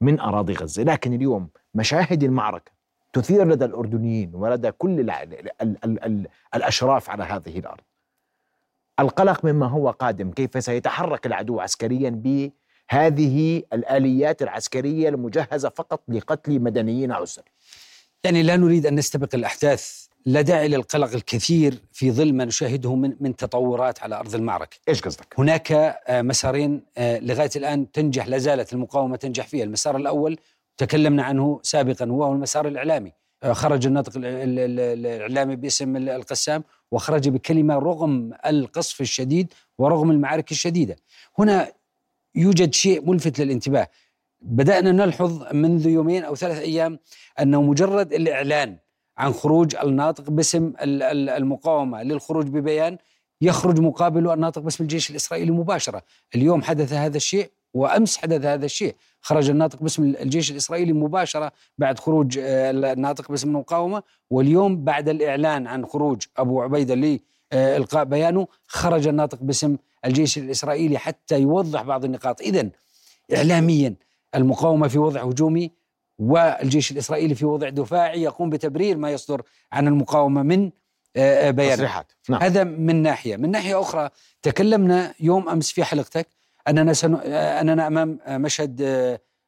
من 0.00 0.20
أراضي 0.20 0.54
غزة. 0.54 0.82
لكن 0.82 1.14
اليوم 1.14 1.48
مشاهد 1.74 2.22
المعركة 2.22 2.75
تثير 3.16 3.48
لدى 3.48 3.64
الأردنيين 3.64 4.30
ولدى 4.34 4.70
كل 4.70 5.00
ال 5.00 5.10
ال 5.10 5.84
ال 5.84 6.04
ال 6.04 6.26
الأشراف 6.54 7.10
على 7.10 7.24
هذه 7.24 7.58
الأرض 7.58 7.80
القلق 9.00 9.44
مما 9.44 9.66
هو 9.66 9.90
قادم 9.90 10.30
كيف 10.30 10.64
سيتحرك 10.64 11.26
العدو 11.26 11.60
عسكريا 11.60 12.10
بهذه 12.10 13.62
الآليات 13.72 14.42
العسكرية 14.42 15.08
المجهزة 15.08 15.68
فقط 15.68 16.02
لقتل 16.08 16.60
مدنيين 16.60 17.12
عزل 17.12 17.42
يعني 18.24 18.42
لا 18.42 18.56
نريد 18.56 18.86
أن 18.86 18.94
نستبق 18.94 19.34
الأحداث 19.34 20.06
لا 20.26 20.40
داعي 20.40 20.68
للقلق 20.68 21.12
الكثير 21.12 21.82
في 21.92 22.10
ظل 22.12 22.32
ما 22.32 22.44
نشاهده 22.44 22.94
من 22.94 23.16
من 23.20 23.36
تطورات 23.36 24.02
على 24.02 24.16
أرض 24.16 24.34
المعركة. 24.34 24.76
إيش 24.88 25.02
قصدك؟ 25.02 25.34
هناك 25.38 25.72
آه، 25.72 26.22
مسارين 26.22 26.82
آه، 26.96 27.18
لغاية 27.18 27.50
الآن 27.56 27.92
تنجح 27.92 28.26
لا 28.26 28.38
زالت 28.38 28.72
المقاومة 28.72 29.16
تنجح 29.16 29.46
فيها، 29.46 29.64
المسار 29.64 29.96
الأول 29.96 30.38
تكلمنا 30.76 31.22
عنه 31.22 31.60
سابقا 31.62 32.12
وهو 32.12 32.32
المسار 32.32 32.68
الإعلامي. 32.68 33.12
آه، 33.42 33.52
خرج 33.52 33.86
الناطق 33.86 34.12
الإعلامي 34.16 35.56
باسم 35.56 35.96
القسام 35.96 36.64
وخرج 36.90 37.28
بكلمة 37.28 37.74
رغم 37.74 38.32
القصف 38.46 39.00
الشديد 39.00 39.52
ورغم 39.78 40.10
المعارك 40.10 40.50
الشديدة. 40.50 40.96
هنا 41.38 41.72
يوجد 42.34 42.74
شيء 42.74 43.10
ملفت 43.10 43.40
للانتباه. 43.40 43.88
بدأنا 44.40 44.92
نلحظ 44.92 45.54
منذ 45.54 45.86
يومين 45.86 46.24
أو 46.24 46.34
ثلاث 46.34 46.58
أيام 46.58 46.98
أنه 47.40 47.62
مجرد 47.62 48.12
الإعلان 48.12 48.76
عن 49.18 49.32
خروج 49.32 49.76
الناطق 49.76 50.30
باسم 50.30 50.72
المقاومة 50.80 52.02
للخروج 52.02 52.46
ببيان 52.46 52.98
يخرج 53.40 53.80
مقابله 53.80 54.34
الناطق 54.34 54.62
باسم 54.62 54.84
الجيش 54.84 55.10
الإسرائيلي 55.10 55.50
مباشرة. 55.50 56.02
اليوم 56.34 56.62
حدث 56.62 56.92
هذا 56.92 57.16
الشيء 57.16 57.50
وأمس 57.76 58.16
حدث 58.16 58.44
هذا 58.44 58.64
الشيء. 58.64 58.94
خرج 59.20 59.50
الناطق 59.50 59.82
باسم 59.82 60.02
الجيش 60.02 60.50
الإسرائيلي 60.50 60.92
مباشرة 60.92 61.52
بعد 61.78 61.98
خروج 61.98 62.38
آه، 62.38 62.70
الناطق 62.70 63.30
باسم 63.30 63.48
المقاومة 63.48 64.02
واليوم 64.30 64.84
بعد 64.84 65.08
الإعلان 65.08 65.66
عن 65.66 65.86
خروج 65.86 66.22
أبو 66.36 66.62
عبيدة 66.62 67.20
لإلقاء 67.52 68.04
بيانه 68.04 68.46
خرج 68.66 69.08
الناطق 69.08 69.38
باسم 69.42 69.76
الجيش 70.04 70.38
الإسرائيلي 70.38 70.98
حتى 70.98 71.40
يوضح 71.40 71.82
بعض 71.82 72.04
النقاط. 72.04 72.40
إذا 72.40 72.70
إعلاميا 73.36 73.94
المقاومة 74.34 74.88
في 74.88 74.98
وضع 74.98 75.22
هجومي 75.22 75.70
والجيش 76.18 76.92
الإسرائيلي 76.92 77.34
في 77.34 77.46
وضع 77.46 77.68
دفاعي 77.68 78.22
يقوم 78.22 78.50
بتبرير 78.50 78.96
ما 78.96 79.10
يصدر 79.10 79.42
عن 79.72 79.88
المقاومة 79.88 80.42
من 80.42 80.70
آه، 81.16 81.48
آه، 81.48 81.50
بيانات 81.50 81.76
تصريحات. 81.76 82.12
نعم. 82.28 82.42
هذا 82.42 82.64
من 82.64 83.02
ناحية. 83.02 83.36
من 83.36 83.50
ناحية 83.50 83.80
أخرى 83.80 84.10
تكلمنا 84.42 85.14
يوم 85.20 85.48
أمس 85.48 85.72
في 85.72 85.84
حلقتك 85.84 86.28
أننا, 86.68 86.92
سن... 86.92 87.14
آه، 87.14 87.60
أننا 87.60 87.86
أمام 87.86 88.18
مشهد 88.28 88.80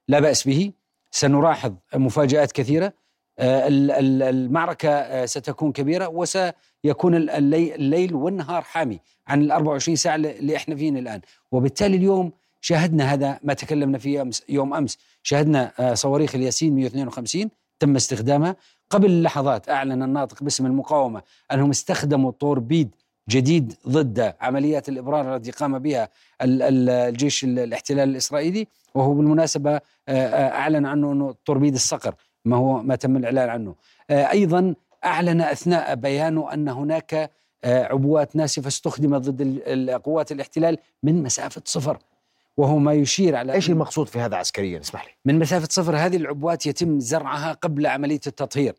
لا 0.09 0.21
بأس 0.21 0.49
به. 0.49 0.73
سنلاحظ 1.11 1.75
مفاجآت 1.95 2.53
كثيرة. 2.53 2.93
المعركة 3.41 5.27
ستكون 5.27 5.73
كبيرة 5.73 6.09
وسيكون 6.09 7.15
الليل 7.15 8.15
والنهار 8.15 8.63
حامي 8.63 9.01
عن 9.29 9.43
ال 9.43 9.51
24 9.53 9.97
ساعة 9.97 10.15
اللي 10.15 10.57
إحنا 10.57 10.77
فيه 10.77 10.91
الآن. 10.91 11.21
وبالتالي 11.53 11.97
اليوم 11.97 12.33
شاهدنا 12.61 13.13
هذا 13.13 13.39
ما 13.43 13.55
تكلمنا 13.55 13.99
فيه 13.99 14.31
يوم 14.49 14.75
أمس. 14.75 14.99
شاهدنا 15.23 15.73
آه، 15.79 15.95
صواريخ 15.95 16.35
الياسين 16.35 16.75
152 16.75 17.51
تم 17.79 17.97
استخدامها. 17.97 18.57
قبل 18.91 19.23
لحظات 19.23 19.69
أعلن 19.69 20.03
الناطق 20.03 20.43
باسم 20.43 20.67
المقاومة 20.67 21.23
أنهم 21.53 21.71
استخدموا 21.71 22.31
طوربيد 22.31 22.95
جديد 23.29 23.75
ضد 23.89 24.35
عمليات 24.41 24.89
الإبرار 24.89 25.37
التي 25.37 25.51
قام 25.51 25.79
بها 25.79 26.09
الجيش 26.43 27.45
الاحتلال 27.45 28.09
الإسرائيلي 28.09 28.67
وهو 28.95 29.15
بالمناسبة 29.15 29.71
آه، 29.71 29.81
آه، 30.09 30.49
أعلن 30.49 30.87
عنه 30.87 31.13
أنه 31.13 31.35
طوربيد 31.47 31.75
الصقر 31.75 32.15
ما 32.45 32.57
هو 32.57 32.83
ما 32.83 32.97
تم 32.97 33.17
الإعلان 33.17 33.49
عنه. 33.49 33.75
أيضا 34.11 34.75
أعلن 35.05 35.41
أثناء 35.41 35.95
بيانه 35.95 36.53
أن 36.53 36.69
هناك 36.69 37.31
عبوات 37.65 38.37
ناسفة 38.37 38.69
استخدمت 38.69 39.29
ضد 39.29 39.91
قوات 40.05 40.33
الاحتلال 40.33 40.79
من 41.03 41.23
مسافة 41.23 41.63
صفر. 41.65 41.99
وهو 42.57 42.79
ما 42.79 42.93
يشير 42.93 43.37
على 43.37 43.53
إيش 43.53 43.71
المقصود 43.71 44.09
في 44.09 44.19
هذا 44.19 44.37
عسكريا؟ 44.37 44.81
اسمح 44.81 45.05
لي. 45.05 45.11
من 45.25 45.39
مسافة 45.39 45.69
صفر 45.71 45.97
هذه 45.97 46.17
العبوات 46.17 46.67
يتم 46.67 47.01
زرعها 47.01 47.53
قبل 47.53 47.87
عملية 47.87 48.21
التطهير 48.27 48.75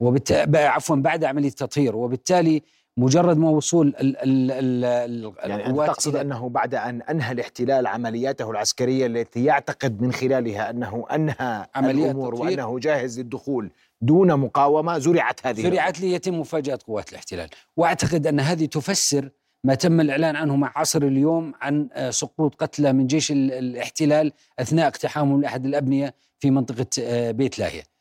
وبالتالي 0.00 0.58
عفوا 0.58 0.96
بعد 0.96 1.24
عملية 1.24 1.48
التطهير 1.48 1.96
وبالتالي 1.96 2.62
مجرد 2.98 3.38
ما 3.38 3.50
وصول 3.50 3.88
ال 3.88 4.16
ال 4.16 4.50
ال 4.84 5.32
يعني 5.50 5.66
أنت 5.66 5.76
تقصد 5.76 6.16
أنه 6.16 6.48
بعد 6.48 6.74
أن 6.74 7.02
أنهى 7.02 7.32
الاحتلال 7.32 7.86
عملياته 7.86 8.50
العسكرية 8.50 9.06
التي 9.06 9.44
يعتقد 9.44 10.02
من 10.02 10.12
خلالها 10.12 10.70
أنه 10.70 11.06
أنهى 11.12 11.66
الأمور 11.76 12.34
وأنه 12.34 12.78
جاهز 12.78 13.20
للدخول 13.20 13.70
دون 14.00 14.34
مقاومة 14.34 14.98
زرعت 14.98 15.46
هذه 15.46 15.62
زرعت 15.62 16.00
ليتم 16.00 16.40
مفاجأة 16.40 16.78
قوات 16.86 17.10
الاحتلال. 17.10 17.48
وأعتقد 17.76 18.26
أن 18.26 18.40
هذه 18.40 18.66
تفسر 18.66 19.30
ما 19.64 19.74
تم 19.74 20.00
الإعلان 20.00 20.36
عنه 20.36 20.56
مع 20.56 20.72
عصر 20.76 21.02
اليوم 21.02 21.52
عن 21.60 21.88
آه، 21.92 22.10
سقوط 22.10 22.54
قتلى 22.54 22.92
من 22.92 23.06
جيش 23.06 23.32
الاحتلال 23.32 24.32
أثناء 24.58 24.86
اقتحامهم 24.86 25.40
لأحد 25.40 25.66
الأبنية 25.66 26.14
في 26.38 26.50
منطقة 26.50 26.86
آه، 27.00 27.30
بيت 27.30 27.58
لاهية. 27.58 27.95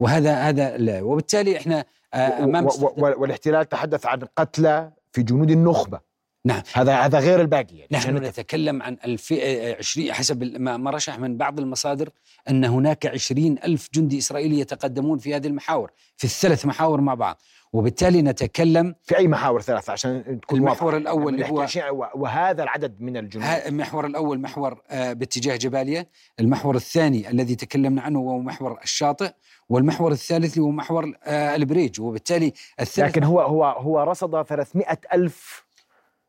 وهذا 0.00 0.34
هذا 0.34 0.76
لا. 0.76 1.02
وبالتالي 1.02 1.56
إحنا 1.56 1.84
آه، 2.14 2.44
أمام 2.44 2.68
والاحتلال 2.98 3.68
تحدث 3.68 4.06
عن 4.06 4.18
قتلى 4.36 4.92
في 5.12 5.22
جنود 5.22 5.50
النخبة. 5.50 6.00
نعم. 6.44 6.62
هذا 6.72 6.96
هذا 6.96 7.18
غير 7.18 7.40
الباقي 7.40 7.76
يعني. 7.76 7.88
نحن 7.92 8.16
نتكلم 8.16 8.82
عن 8.82 8.96
20 9.04 10.12
حسب 10.12 10.42
ما 10.60 10.90
رشح 10.90 11.18
من 11.18 11.36
بعض 11.36 11.60
المصادر 11.60 12.08
أن 12.48 12.64
هناك 12.64 13.06
20 13.06 13.58
ألف 13.64 13.88
جندي 13.94 14.18
إسرائيلي 14.18 14.60
يتقدمون 14.60 15.18
في 15.18 15.36
هذه 15.36 15.46
المحاور 15.46 15.90
في 16.16 16.24
الثلاث 16.24 16.66
محاور 16.66 17.00
مع 17.00 17.14
بعض. 17.14 17.42
وبالتالي 17.72 18.22
نتكلم 18.22 18.94
في 19.02 19.16
أي 19.16 19.28
محاور 19.28 19.60
ثلاثة؟ 19.60 19.92
عشان 19.92 20.40
تكون 20.40 20.58
المحور 20.58 20.94
واضح. 20.94 20.96
الأول 20.96 21.34
اللي 21.34 21.50
هو 21.50 21.66
وهذا 22.14 22.62
العدد 22.62 23.00
من 23.00 23.16
الجنود. 23.16 23.46
المحور 23.46 24.06
الأول 24.06 24.40
محور 24.40 24.80
آه، 24.90 25.12
باتجاه 25.12 25.56
جباليا 25.56 26.06
المحور 26.40 26.76
الثاني 26.76 27.30
الذي 27.30 27.54
تكلمنا 27.54 28.02
عنه 28.02 28.18
هو 28.18 28.38
محور 28.38 28.78
الشاطئ 28.82 29.30
والمحور 29.68 30.12
الثالث 30.12 30.58
هو 30.58 30.70
محور 30.70 31.12
آه، 31.24 31.56
البريج 31.56 32.00
وبالتالي 32.00 32.52
الثالث 32.80 33.08
لكن 33.08 33.24
هو 33.24 33.40
هو 33.40 33.64
هو 33.64 34.02
رصد 34.02 34.42
300 34.42 34.86
ألف 35.12 35.66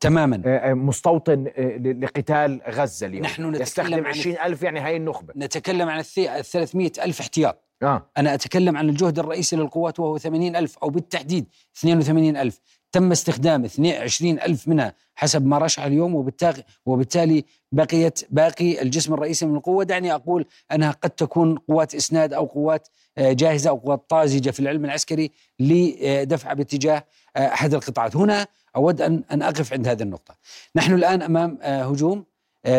تماما. 0.00 0.42
آه، 0.46 0.74
مستوطن 0.74 1.44
لقتال 2.02 2.60
غزة 2.68 3.06
اليوم. 3.06 3.22
نحن 3.24 3.42
نتكلم 3.42 3.62
يستخدم 3.62 4.06
20 4.06 4.36
ألف 4.38 4.62
يعني 4.62 4.80
هاي 4.80 4.96
النخبة. 4.96 5.34
نتكلم 5.36 5.88
عن 5.88 5.98
ال 5.98 6.04
300 6.44 6.92
ألف 7.04 7.20
احتياط. 7.20 7.67
آه. 7.82 8.10
أنا 8.18 8.34
أتكلم 8.34 8.76
عن 8.76 8.88
الجهد 8.88 9.18
الرئيسي 9.18 9.56
للقوات 9.56 10.00
وهو 10.00 10.18
80 10.18 10.56
ألف 10.56 10.78
أو 10.78 10.90
بالتحديد 10.90 11.46
82 11.76 12.36
ألف. 12.36 12.60
تم 12.92 13.12
استخدام 13.12 13.64
22 13.64 14.40
ألف 14.40 14.68
منها 14.68 14.94
حسب 15.14 15.46
ما 15.46 15.58
رشح 15.58 15.84
اليوم 15.84 16.14
وبالتالي, 16.14 16.64
وبالتالي 16.86 17.44
بقيت 17.72 18.20
باقي 18.30 18.82
الجسم 18.82 19.14
الرئيسي 19.14 19.46
من 19.46 19.56
القوة. 19.56 19.84
دعني 19.84 20.14
أقول 20.14 20.46
أنها 20.72 20.90
قد 20.90 21.10
تكون 21.10 21.58
قوات 21.58 21.94
إسناد 21.94 22.32
أو 22.32 22.46
قوات 22.46 22.88
آه، 23.18 23.32
جاهزة 23.32 23.70
أو 23.70 23.76
قوات 23.76 24.10
طازجة 24.10 24.50
في 24.50 24.60
العلم 24.60 24.84
العسكري 24.84 25.30
لدفع 25.60 26.52
باتجاه 26.52 27.04
آه، 27.36 27.46
أحد 27.46 27.74
القطاعات. 27.74 28.16
هنا 28.16 28.46
أود 28.76 29.00
أن 29.00 29.42
أقف 29.42 29.72
عند 29.72 29.88
هذه 29.88 30.02
النقطة. 30.02 30.34
نحن 30.76 30.94
الآن 30.94 31.22
أمام 31.22 31.58
هجوم 31.62 32.24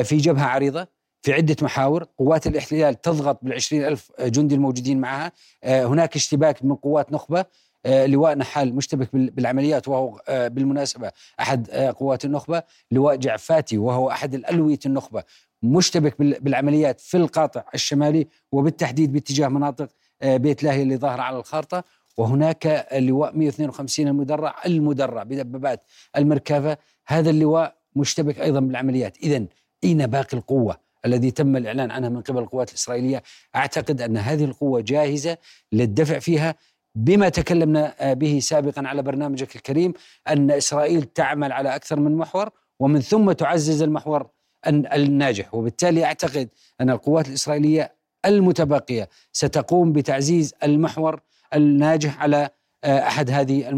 في 0.04 0.18
جبهة 0.18 0.46
عريضة. 0.46 0.99
في 1.22 1.34
عدة 1.34 1.56
محاور. 1.62 2.06
قوات 2.18 2.48
الاحتلال 2.48 3.02
تضغط 3.02 3.40
بالعشرين 3.42 3.86
ألف 3.86 4.12
جندي 4.22 4.56
الموجودين 4.56 5.02
معها. 5.02 5.32
آه، 5.64 5.86
هناك 5.86 6.16
اشتباك 6.16 6.66
من 6.66 6.76
قوات 6.76 7.12
نخبة. 7.12 7.46
آه، 7.86 8.06
لواء 8.06 8.36
نحال 8.38 8.76
مشتبك 8.76 9.10
بالعمليات 9.14 9.88
وهو 9.88 10.22
آه، 10.28 10.48
بالمناسبة 10.48 11.12
أحد 11.40 11.70
قوات 11.72 12.26
النخبة. 12.26 12.64
لواء 12.92 13.16
جعفاتي 13.16 13.78
وهو 13.78 14.10
أحد 14.12 14.34
الألوية 14.34 14.80
النخبة. 14.86 15.24
مشتبك 15.64 16.16
بالعمليات 16.20 17.02
في 17.02 17.18
القاطع 17.18 17.64
الشمالي 17.74 18.28
وبالتحديد 18.52 19.14
باتجاه 19.14 19.48
مناطق 19.48 19.88
بيت 20.24 20.64
لاهي 20.64 20.82
اللي 20.82 20.98
ظاهرة 20.98 21.22
على 21.22 21.38
الخارطة. 21.38 21.84
وهناك 22.18 22.68
اللواء 22.68 23.38
152 23.38 24.08
المدرع 24.08 24.56
المدرع 24.66 25.24
بدبابات 25.24 25.84
المركبة. 26.18 26.78
هذا 27.08 27.30
اللواء 27.30 27.76
مشتبك 27.96 28.40
أيضا 28.40 28.60
بالعمليات. 28.60 29.18
إذا 29.18 29.46
أين 29.84 30.08
باقي 30.08 30.38
القوة؟ 30.38 30.89
الذي 31.06 31.32
تم 31.32 31.58
الإعلان 31.58 31.92
عنها 31.92 32.10
من 32.10 32.22
قبل 32.22 32.40
القوات 32.40 32.70
الإسرائيلية. 32.70 33.24
أعتقد 33.56 34.02
أن 34.02 34.18
هذه 34.18 34.44
القوة 34.46 34.82
جاهزة 34.82 35.38
للدفع 35.72 36.20
فيها 36.20 36.56
بما 36.96 37.30
تكلمنا 37.30 38.14
به 38.14 38.40
سابقا 38.40 38.88
على 38.88 39.02
برنامجك 39.02 39.56
الكريم 39.56 39.94
أن 40.28 40.52
إسرائيل 40.52 41.04
تعمل 41.04 41.52
على 41.52 41.76
أكثر 41.76 42.00
من 42.00 42.16
محور 42.16 42.50
ومن 42.80 43.00
ثم 43.00 43.32
تعزز 43.32 43.82
المحور 43.82 44.28
الناجح. 44.68 45.56
وبالتالي 45.56 46.06
أعتقد 46.06 46.50
أن 46.82 46.90
القوات 46.90 47.28
الإسرائيلية 47.28 47.96
المتبقية 48.26 49.10
ستقوم 49.32 49.94
بتعزيز 49.94 50.54
المحور 50.64 51.22
الناجح 51.54 52.22
على 52.22 52.50
أحد 52.86 53.30
هذه 53.30 53.70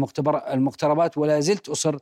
المقتربات. 0.52 1.18
ولا 1.18 1.40
زلت 1.40 1.68
أصر 1.68 1.96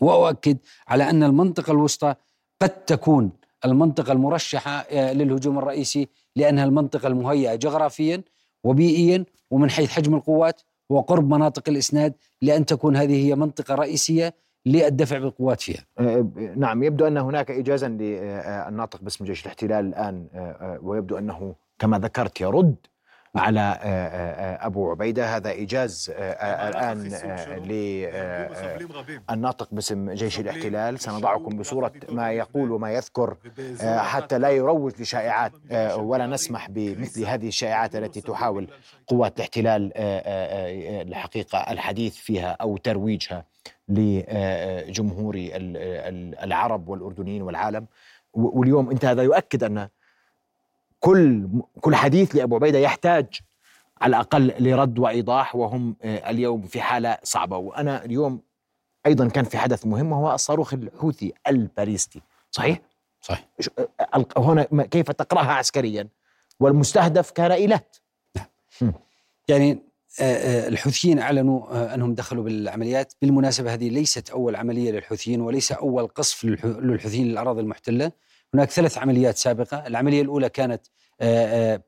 وأؤكد 0.00 0.58
على 0.88 1.10
أن 1.10 1.22
المنطقة 1.22 1.70
الوسطى 1.70 2.14
قد 2.62 2.68
تكون 2.70 3.32
المنطقة 3.64 4.12
المرشحة 4.12 4.70
آه، 4.70 5.12
للهجوم 5.12 5.58
الرئيسي 5.58 6.08
لأنها 6.36 6.64
المنطقة 6.64 7.06
المهيئة 7.06 7.54
جغرافيا 7.54 8.22
وبيئيا 8.64 9.24
ومن 9.50 9.70
حيث 9.70 9.90
حجم 9.90 10.14
القوات 10.14 10.62
وقرب 10.88 11.30
مناطق 11.30 11.68
الإسناد 11.68 12.14
لأن 12.42 12.66
تكون 12.66 12.96
هذه 12.96 13.26
هي 13.26 13.34
منطقة 13.34 13.74
رئيسية 13.74 14.34
للدفع 14.66 15.18
بالقوات 15.18 15.60
فيها. 15.60 15.84
آه، 15.98 16.26
نعم 16.56 16.82
يبدو 16.82 17.06
أن 17.06 17.16
هناك 17.16 17.50
إجازا 17.50 17.88
للناطق 17.88 19.02
باسم 19.02 19.24
جيش 19.24 19.42
الاحتلال 19.42 19.86
الآن 19.86 20.26
آه، 20.34 20.78
ويبدو 20.82 21.18
أنه 21.18 21.54
كما 21.78 21.98
ذكرت 21.98 22.40
يرد 22.40 22.76
على 23.36 23.60
آه، 23.60 23.74
آه، 23.74 24.54
آه، 24.54 24.66
أبو 24.66 24.90
عبيدة. 24.90 25.36
هذا 25.36 25.50
إيجاز 25.50 26.12
الآن 26.18 26.98
للناطق 29.30 29.68
باسم 29.72 30.10
جيش 30.10 30.40
الاحتلال. 30.40 31.00
سنضعكم 31.00 31.58
بصورة 31.58 31.92
ما 32.08 32.32
يقول 32.32 32.72
وما 32.72 32.92
يذكر 32.92 33.36
حتى 33.82 34.38
لا 34.38 34.50
يروج 34.50 35.00
لشائعات 35.00 35.52
ولا 35.98 36.26
نسمح 36.26 36.70
بمثل 36.70 37.24
هذه 37.24 37.48
الشائعات 37.48 37.96
التي 37.96 38.20
تحاول 38.20 38.68
قوات 39.06 39.36
الاحتلال 39.36 39.92
الحقيقة 41.08 41.58
الحديث 41.58 42.16
فيها 42.16 42.56
أو 42.60 42.76
ترويجها 42.76 43.44
لجمهور 43.88 45.34
العرب 46.44 46.88
والأردنيين 46.88 47.42
والعالم. 47.42 47.86
واليوم 48.34 48.90
انت 48.90 49.04
هذا 49.04 49.22
يؤكد 49.22 49.64
أن 49.64 49.88
كل 51.04 51.48
كل 51.80 51.94
حديث 51.94 52.36
لأبو 52.36 52.54
عبيدة 52.54 52.78
يحتاج 52.78 53.26
على 54.00 54.10
الأقل 54.10 54.54
لرد 54.58 54.98
وإيضاح 54.98 55.56
وهم 55.56 55.96
آه، 56.02 56.30
اليوم 56.30 56.62
في 56.62 56.80
حالة 56.80 57.18
صعبة. 57.22 57.56
وأنا 57.56 58.04
اليوم 58.04 58.40
أيضا 59.06 59.28
كان 59.28 59.44
في 59.44 59.58
حدث 59.58 59.86
مهم 59.86 60.12
وهو 60.12 60.34
الصاروخ 60.34 60.74
الحوثي 60.74 61.32
الباليستي 61.48 62.22
صحيح؟ 62.50 62.80
صحيح. 63.20 63.48
آه، 63.78 64.26
هنا 64.36 64.62
كيف 64.82 65.10
تقرأها 65.10 65.52
عسكريا؟ 65.52 66.08
والمستهدف 66.60 67.30
كان 67.30 67.52
ايلات 67.52 67.96
نعم. 68.80 68.92
يعني 69.48 69.78
آه، 70.20 70.68
الحوثيين 70.68 71.18
أعلنوا 71.18 71.94
أنهم 71.94 72.14
دخلوا 72.14 72.44
بالعمليات، 72.44 73.12
بالمناسبة 73.22 73.74
هذه 73.74 73.88
ليست 73.88 74.30
أول 74.30 74.56
عملية 74.56 74.90
للحوثيين 74.90 75.40
وليس 75.40 75.72
أول 75.72 76.06
قصف 76.08 76.44
للحوثيين 76.64 77.28
للأراضي 77.28 77.60
المحتلة، 77.60 78.12
هناك 78.54 78.70
ثلاث 78.70 78.98
عمليات 78.98 79.36
سابقة، 79.36 79.86
العملية 79.86 80.22
الأولى 80.22 80.48
كانت 80.48 80.82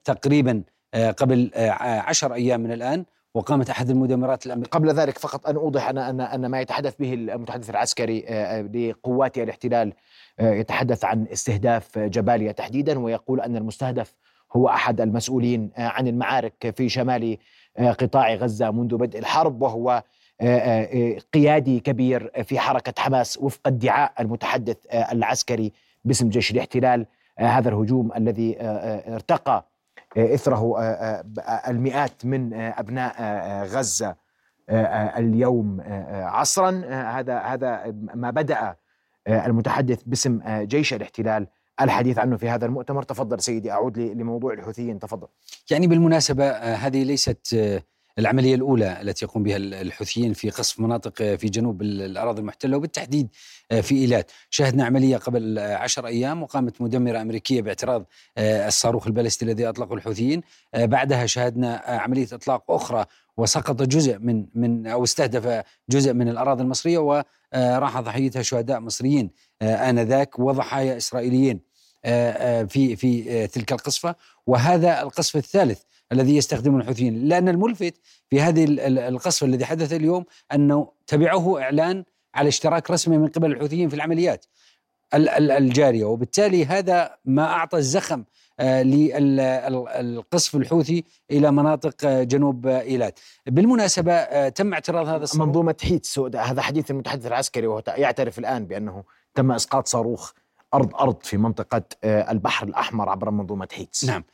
تقريبا 0.04 0.62
قبل 0.94 1.50
عشر 1.80 2.34
أيام 2.34 2.60
من 2.60 2.72
الآن 2.72 3.04
وقامت 3.34 3.70
أحد 3.70 3.90
المدمرات 3.90 4.46
الأمريكية. 4.46 4.70
قبل 4.70 4.90
ذلك 4.90 5.18
فقط 5.18 5.46
أن 5.46 5.56
أوضح 5.56 5.88
أن 5.88 5.98
أن 5.98 6.20
أن 6.20 6.46
ما 6.46 6.60
يتحدث 6.60 6.94
به 6.98 7.14
المتحدث 7.14 7.70
العسكري 7.70 8.24
آه، 8.28 8.58
آه، 8.58 8.62
لقوات 8.62 9.38
الاحتلال 9.38 9.92
آه، 10.40 10.52
يتحدث 10.52 11.04
عن 11.04 11.26
استهداف 11.32 11.98
جباليا 11.98 12.52
تحديدا 12.52 12.98
ويقول 12.98 13.40
أن 13.40 13.56
المستهدف 13.56 14.14
هو 14.56 14.68
أحد 14.68 15.00
المسؤولين 15.00 15.70
عن 15.76 16.08
المعارك 16.08 16.74
في 16.76 16.88
شمال 16.88 17.38
قطاع 17.78 18.34
غزة 18.34 18.70
منذ 18.70 18.96
بدء 18.96 19.18
الحرب 19.18 19.62
وهو 19.62 20.02
قيادي 21.32 21.80
كبير 21.80 22.44
في 22.44 22.58
حركة 22.58 23.02
حماس 23.02 23.38
وفق 23.38 23.60
ادعاء 23.66 24.12
المتحدث 24.20 24.76
العسكري 24.92 25.72
باسم 26.04 26.28
جيش 26.28 26.50
الاحتلال 26.50 27.06
هذا 27.38 27.68
الهجوم 27.68 28.12
الذي 28.16 28.56
ارتقى 28.60 29.74
إثره 30.16 30.80
آه، 30.80 31.24
آه، 31.38 31.70
المئات 31.70 32.24
من 32.24 32.54
آه، 32.54 32.74
أبناء 32.80 33.14
غزة 33.64 34.24
اليوم 35.18 35.80
عصرا. 36.10 36.70
هذا 36.90 37.38
هذا 37.38 37.94
ما 38.14 38.30
بدأ 38.30 38.76
المتحدث 39.28 40.02
باسم 40.02 40.40
جيش 40.46 40.94
الاحتلال 40.94 41.46
الحديث 41.80 42.18
عنه 42.18 42.36
في 42.36 42.48
هذا 42.48 42.66
المؤتمر. 42.66 43.02
تفضل 43.02 43.40
سيدي 43.40 43.72
أعود 43.72 43.98
لموضوع 43.98 44.52
الحوثيين. 44.52 44.98
تفضل. 44.98 45.26
يعني 45.70 45.86
بالمناسبة 45.86 46.50
هذه 46.52 47.02
ليست 47.02 47.82
العملية 48.18 48.54
الأولى 48.54 49.02
التي 49.02 49.24
يقوم 49.24 49.42
بها 49.42 49.56
الحوثيين 49.56 50.32
في 50.32 50.50
قصف 50.50 50.80
مناطق 50.80 51.14
في 51.22 51.48
جنوب 51.48 51.82
الأراضي 51.82 52.40
المحتلة 52.40 52.76
وبالتحديد 52.76 53.28
في 53.82 53.94
إيلات. 53.94 54.30
شاهدنا 54.50 54.84
عملية 54.84 55.16
قبل 55.16 55.58
عشر 55.58 56.06
أيام 56.06 56.42
وقامت 56.42 56.82
مدمرة 56.82 57.22
أمريكية 57.22 57.62
باعتراض 57.62 58.06
الصاروخ 58.38 59.06
البالستي 59.06 59.44
الذي 59.44 59.68
أطلقه 59.68 59.94
الحوثيين. 59.94 60.42
بعدها 60.74 61.26
شاهدنا 61.26 61.82
عملية 61.86 62.28
إطلاق 62.32 62.70
أخرى 62.70 63.04
وسقط 63.36 63.82
جزء 63.82 64.18
من 64.18 64.46
من 64.54 64.86
أو 64.86 65.04
استهدف 65.04 65.64
جزء 65.90 66.12
من 66.12 66.28
الأراضي 66.28 66.62
المصرية 66.62 66.98
وراح 66.98 68.00
ضحيتها 68.00 68.42
شهداء 68.42 68.80
مصريين 68.80 69.30
آنذاك 69.62 70.38
وضحايا 70.38 70.96
إسرائيليين 70.96 71.60
في 72.68 72.96
في 72.96 73.46
تلك 73.46 73.72
القصفة. 73.72 74.14
وهذا 74.46 75.02
القصف 75.02 75.36
الثالث 75.36 75.82
الذي 76.12 76.36
يستخدمه 76.36 76.78
الحوثيين. 76.78 77.28
لأن 77.28 77.48
الملفت 77.48 77.94
في 78.30 78.40
هذه 78.40 78.64
القصف 79.08 79.44
الذي 79.44 79.64
حدث 79.64 79.92
اليوم 79.92 80.24
أنه 80.54 80.88
تبعه 81.06 81.60
إعلان 81.60 82.04
على 82.34 82.48
اشتراك 82.48 82.90
رسمي 82.90 83.18
من 83.18 83.28
قبل 83.28 83.52
الحوثيين 83.52 83.88
في 83.88 83.96
العمليات 83.96 84.46
الجارية. 85.14 86.04
وبالتالي 86.04 86.66
هذا 86.66 87.16
ما 87.24 87.44
أعطى 87.44 87.78
الزخم 87.78 88.24
آه، 88.60 88.82
للقصف 88.82 90.56
الحوثي 90.56 91.04
إلى 91.30 91.52
مناطق 91.52 91.94
آه، 92.04 92.22
جنوب 92.22 92.66
إيلات. 92.66 93.20
بالمناسبة 93.46 94.12
آه، 94.12 94.48
تم 94.48 94.72
اعتراض 94.72 95.08
هذا 95.08 95.24
الصاروخ. 95.24 95.46
منظومة 95.46 95.74
حيتس 95.82 96.18
هذا 96.18 96.62
حديث 96.62 96.90
المتحدث 96.90 97.26
العسكري 97.26 97.66
وهو 97.66 97.82
يعترف 97.86 98.38
الآن 98.38 98.66
بأنه 98.66 99.04
تم 99.34 99.52
إسقاط 99.52 99.88
صاروخ 99.88 100.32
أرض 100.74 100.94
أرض 100.94 101.22
في 101.22 101.36
منطقة 101.36 101.82
البحر 102.04 102.66
الأحمر 102.66 103.08
عبر 103.08 103.30
منظومة 103.30 103.68
حيتس 103.72 104.04
نعم. 104.04 104.24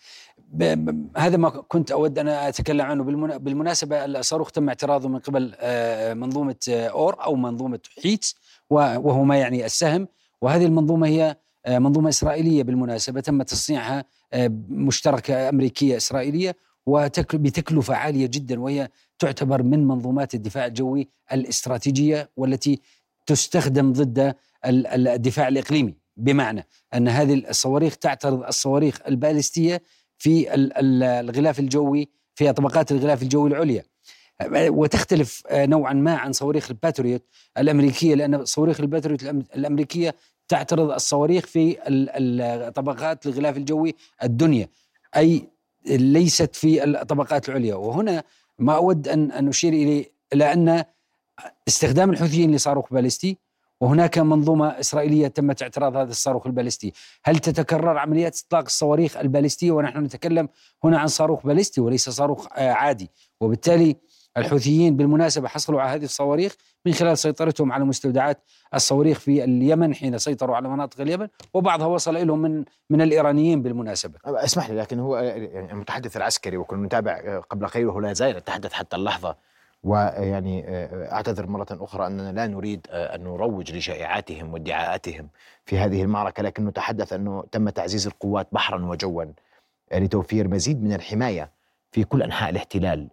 هذا 1.16 1.36
ما 1.36 1.48
كنت 1.48 1.90
أود 1.90 2.18
أن 2.18 2.28
أتكلم 2.28 2.86
عنه. 2.86 3.04
بالمناسبة 3.38 4.04
الصاروخ 4.04 4.50
تم 4.50 4.68
اعتراضه 4.68 5.08
من 5.08 5.18
قبل 5.18 5.54
آه، 5.60 6.14
منظومة 6.14 6.56
آه، 6.68 6.86
أور 6.88 7.24
أو 7.24 7.36
منظومة 7.36 7.80
حيتس 8.02 8.36
وهو 8.70 9.24
ما 9.24 9.36
يعني 9.36 9.66
السهم. 9.66 10.08
وهذه 10.40 10.66
المنظومة 10.66 11.06
هي 11.06 11.36
آه، 11.66 11.78
منظومة 11.78 12.08
إسرائيلية 12.08 12.62
بالمناسبة. 12.62 13.20
تم 13.20 13.42
تصنيعها 13.42 14.04
مشتركة 14.68 15.48
أمريكية 15.48 15.96
إسرائيلية 15.96 16.56
وبتكلفه 16.86 17.94
عالية 17.94 18.26
جدا 18.26 18.60
وهي 18.60 18.88
تعتبر 19.18 19.62
من 19.62 19.86
منظومات 19.86 20.34
الدفاع 20.34 20.66
الجوي 20.66 21.08
الاستراتيجية 21.32 22.30
والتي 22.36 22.80
تستخدم 23.26 23.92
ضد 23.92 24.34
الدفاع 24.66 25.48
الإقليمي. 25.48 25.94
بمعنى 26.16 26.66
أن 26.94 27.08
هذه 27.08 27.34
الصواريخ 27.34 27.96
تعترض 27.96 28.42
الصواريخ 28.42 29.00
البالستيه 29.08 29.82
في 30.20 30.54
الغلاف 30.54 31.60
الجوي 31.60 32.08
في 32.34 32.52
طبقات 32.52 32.92
الغلاف 32.92 33.22
الجوي 33.22 33.50
العليا. 33.50 33.82
وتختلف 34.52 35.42
نوعا 35.52 35.92
ما 35.92 36.16
عن 36.16 36.32
صواريخ 36.32 36.70
الباتريوت 36.70 37.22
الأمريكية 37.58 38.14
لأن 38.14 38.44
صواريخ 38.44 38.80
الباتريوت 38.80 39.22
الأمريكية 39.56 40.14
تعترض 40.48 40.90
الصواريخ 40.90 41.46
في 41.46 41.72
طبقات 42.74 43.26
الغلاف 43.26 43.56
الجوي 43.56 43.94
الدنيا 44.22 44.68
أي 45.16 45.48
ليست 45.86 46.56
في 46.56 46.84
الطبقات 46.84 47.48
العليا. 47.48 47.74
وهنا 47.74 48.24
ما 48.58 48.76
أود 48.76 49.08
ان 49.08 49.32
أن 49.32 49.48
أشير 49.48 49.72
إليه 49.72 50.12
إلى 50.32 50.52
ان 50.52 50.84
استخدام 51.68 52.10
الحوثيين 52.10 52.54
لصاروخ 52.54 52.92
باليستي 52.92 53.36
وهناك 53.80 54.18
منظومة 54.18 54.68
إسرائيلية 54.68 55.28
تمت 55.28 55.62
اعتراض 55.62 55.96
هذا 55.96 56.10
الصاروخ 56.10 56.46
البالستي 56.46 56.92
هل 57.24 57.38
تتكرر 57.38 57.98
عمليات 57.98 58.40
إطلاق 58.46 58.64
الصواريخ 58.64 59.16
البالستية 59.16 59.70
ونحن 59.70 59.98
نتكلم 59.98 60.48
هنا 60.84 60.98
عن 60.98 61.06
صاروخ 61.06 61.46
بالستي 61.46 61.80
وليس 61.80 62.08
صاروخ 62.08 62.46
آه، 62.56 62.70
عادي. 62.70 63.10
وبالتالي 63.40 63.96
الحوثيين 64.36 64.96
بالمناسبة 64.96 65.48
حصلوا 65.48 65.80
على 65.80 65.90
هذه 65.90 66.04
الصواريخ 66.04 66.56
من 66.86 66.92
خلال 66.92 67.18
سيطرتهم 67.18 67.72
على 67.72 67.84
مستودعات 67.84 68.42
الصواريخ 68.74 69.18
في 69.18 69.44
اليمن 69.44 69.94
حين 69.94 70.18
سيطروا 70.18 70.56
على 70.56 70.68
مناطق 70.68 71.00
اليمن 71.00 71.28
وبعضها 71.54 71.86
وصل 71.86 72.26
لهم 72.26 72.42
من 72.42 72.64
من 72.90 73.00
الإيرانيين 73.00 73.62
بالمناسبة. 73.62 74.18
اسمح 74.24 74.70
لي 74.70 74.76
لكن 74.76 74.98
هو 74.98 75.16
يعني 75.16 75.72
المتحدث 75.72 76.16
العسكري 76.16 76.56
وكنا 76.56 76.86
نتابع 76.86 77.12
آه، 77.12 77.38
قبل 77.38 77.66
قليل 77.66 77.86
وهو 77.86 78.00
لا 78.00 78.12
زال 78.12 78.36
يتحدث 78.36 78.72
حتى 78.72 78.96
اللحظة 78.96 79.36
ويعني 79.82 80.68
آه، 80.68 81.12
أعتذر 81.12 81.46
مرة 81.46 81.66
أخرى 81.70 82.06
أننا 82.06 82.32
لا 82.32 82.46
نريد 82.46 82.86
آه، 82.90 83.14
أن 83.14 83.24
نروج 83.24 83.72
لشائعاتهم 83.72 84.52
وادعاءاتهم 84.52 85.28
في 85.64 85.78
هذه 85.78 86.02
المعركة 86.02 86.42
لكن 86.42 86.66
نتحدث 86.66 87.12
أنه 87.12 87.44
تم 87.52 87.68
تعزيز 87.68 88.06
القوات 88.06 88.48
بحرا 88.52 88.84
وجوا. 88.84 89.24
آه، 89.92 89.98
لتوفير 89.98 90.48
مزيد 90.48 90.82
من 90.82 90.92
الحماية 90.92 91.50
في 91.92 92.04
كل 92.04 92.22
أنحاء 92.22 92.50
الاحتلال 92.50 93.08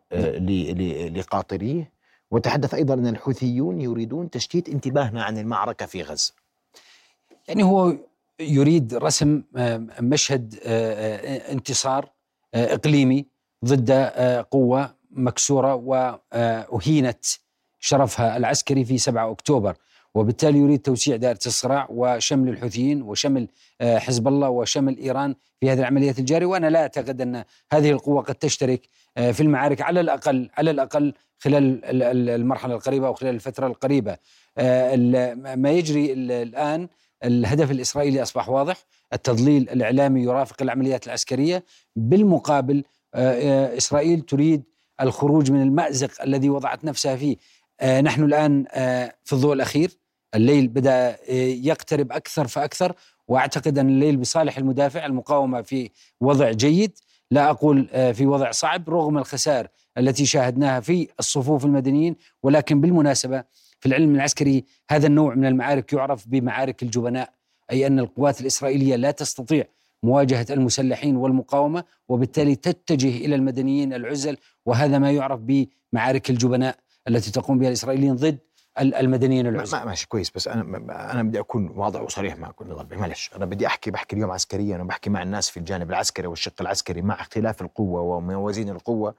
لقاطريه. 1.18 1.92
وتحدث 2.32 2.74
أيضا 2.74 2.94
أن 2.94 3.08
الحوثيون 3.08 3.82
يريدون 3.82 4.30
تشتيت 4.30 4.70
انتباهنا 4.70 5.24
عن 5.24 5.38
المعركة 5.38 5.86
في 5.86 6.02
غزة. 6.02 6.34
يعني 7.48 7.64
هو 7.64 7.98
يريد 8.40 8.94
رسم 8.94 9.44
مشهد 10.00 10.56
انتصار 11.52 12.10
إقليمي 12.54 13.26
ضد 13.66 13.92
قوة 14.52 14.97
مكسورة 15.12 15.76
وأهينت 15.76 17.26
شرفها 17.80 18.38
العسكري 18.38 18.86
في 18.86 18.98
7 18.98 19.32
أكتوبر. 19.32 19.76
وبالتالي 20.16 20.60
يريد 20.60 20.80
توسيع 20.80 21.16
دائرة 21.16 21.40
الصراع 21.46 21.88
وشمل 21.90 22.50
الحوثيين 22.50 23.02
وشمل 23.02 23.48
آه، 23.82 23.98
حزب 23.98 24.28
الله 24.28 24.50
وشمل 24.50 24.98
إيران 24.98 25.36
في 25.60 25.72
هذه 25.72 25.80
العمليات 25.80 26.20
الجارية. 26.20 26.46
وأنا 26.46 26.68
لا 26.68 26.82
أعتقد 26.82 27.22
أن 27.22 27.44
هذه 27.74 27.92
القوة 27.92 28.22
قد 28.22 28.36
تشترك 28.36 28.90
آه، 29.18 29.32
في 29.32 29.44
المعارك 29.44 29.82
على 29.82 30.00
الأقل 30.00 30.50
على 30.58 30.72
الأقل 30.72 31.14
خلال 31.40 31.82
المرحلة 32.30 32.76
القريبة 32.76 33.08
أو 33.08 33.14
خلال 33.14 33.36
الفترة 33.36 33.68
القريبة. 33.68 34.18
آه، 34.58 34.96
ما 35.36 35.72
يجري 35.72 36.14
الآن 36.14 36.88
الهدف 37.24 37.72
الإسرائيلي 37.72 38.22
أصبح 38.22 38.50
واضح. 38.50 38.78
التضليل 39.14 39.70
الإعلامي 39.70 40.24
يرافق 40.24 40.62
العمليات 40.62 41.08
العسكرية. 41.08 41.64
بالمقابل 41.96 42.84
إسرائيل 43.78 44.22
تريد 44.22 44.64
الخروج 45.02 45.52
من 45.52 45.62
المأزق 45.62 46.22
الذي 46.22 46.50
وضعت 46.50 46.86
نفسها 46.86 47.16
فيه. 47.16 47.38
آه 47.80 48.02
نحن 48.02 48.24
الآن 48.24 48.66
آه 48.72 49.14
في 49.24 49.34
الضوء 49.34 49.54
الأخير. 49.54 49.92
الليل 50.36 50.68
بدأ 50.68 51.10
آه 51.10 51.18
يقترب 51.64 52.12
أكثر 52.12 52.48
فأكثر 52.48 52.94
وأعتقد 53.28 53.78
أن 53.78 53.90
الليل 53.90 54.18
بصالح 54.18 54.58
المدافع 54.58 55.06
المقاومة 55.06 55.62
في 55.62 55.90
وضع 56.22 56.52
جيد. 56.52 57.00
لا 57.32 57.50
أقول 57.50 57.88
في 58.14 58.26
وضع 58.26 58.52
صعب 58.52 58.90
رغم 58.90 59.18
الخسائر 59.18 59.68
التي 59.98 60.26
شاهدناها 60.26 60.80
في 60.80 61.08
الصفوف 61.20 61.66
المدنيين 61.66 62.16
ولكن 62.44 62.82
بالمناسبة 62.82 63.44
في 63.80 63.86
العلم 63.86 64.16
العسكري 64.16 64.66
هذا 64.90 65.08
النوع 65.08 65.36
من 65.36 65.46
المعارك 65.46 65.94
يعرف 65.94 66.28
بمعارك 66.28 66.84
الجبناء 66.84 67.30
أي 67.72 67.88
أن 67.88 68.00
القوات 68.00 68.42
الإسرائيلية 68.42 68.96
لا 68.96 69.12
تستطيع 69.12 69.66
مواجهة 70.04 70.46
المسلحين 70.50 71.16
والمقاومة 71.16 71.84
وبالتالي 72.08 72.56
تتجه 72.56 73.18
إلى 73.26 73.36
المدنيين 73.36 73.94
العزل 73.94 74.38
وهذا 74.66 75.00
ما 75.00 75.12
يعرف 75.12 75.40
بمعارك 75.40 76.30
الجبناء 76.30 76.78
التي 77.08 77.32
تقوم 77.32 77.60
بها 77.60 77.68
الإسرائيليين 77.68 78.16
ضد 78.16 78.40
المدنيين 78.80 79.48
العزل. 79.48 79.86
ماشي 79.86 80.08
كويس 80.08 80.32
بس 80.32 80.48
أنا 80.48 80.62
أنا 81.12 81.24
بدي 81.24 81.40
أكون 81.40 81.70
واضح 81.76 82.02
وصريح 82.02 82.38
معك 82.38 82.62
نضال 82.62 83.00
معلش. 83.00 83.32
أنا 83.36 83.46
بدي 83.46 83.68
أحكي 83.68 83.92
بحكي 83.92 84.16
اليوم 84.16 84.32
عسكريا 84.32 84.76
أنا 84.76 84.84
بحكي 84.84 85.10
مع 85.10 85.24
الناس 85.24 85.50
في 85.50 85.58
الجانب 85.58 85.90
العسكري 85.90 86.28
والشق 86.28 86.54
العسكري 86.62 87.02
مع 87.02 87.22
اختلاف 87.22 87.62
القوة 87.62 88.02
وموازين 88.02 88.70
القوة. 88.70 89.16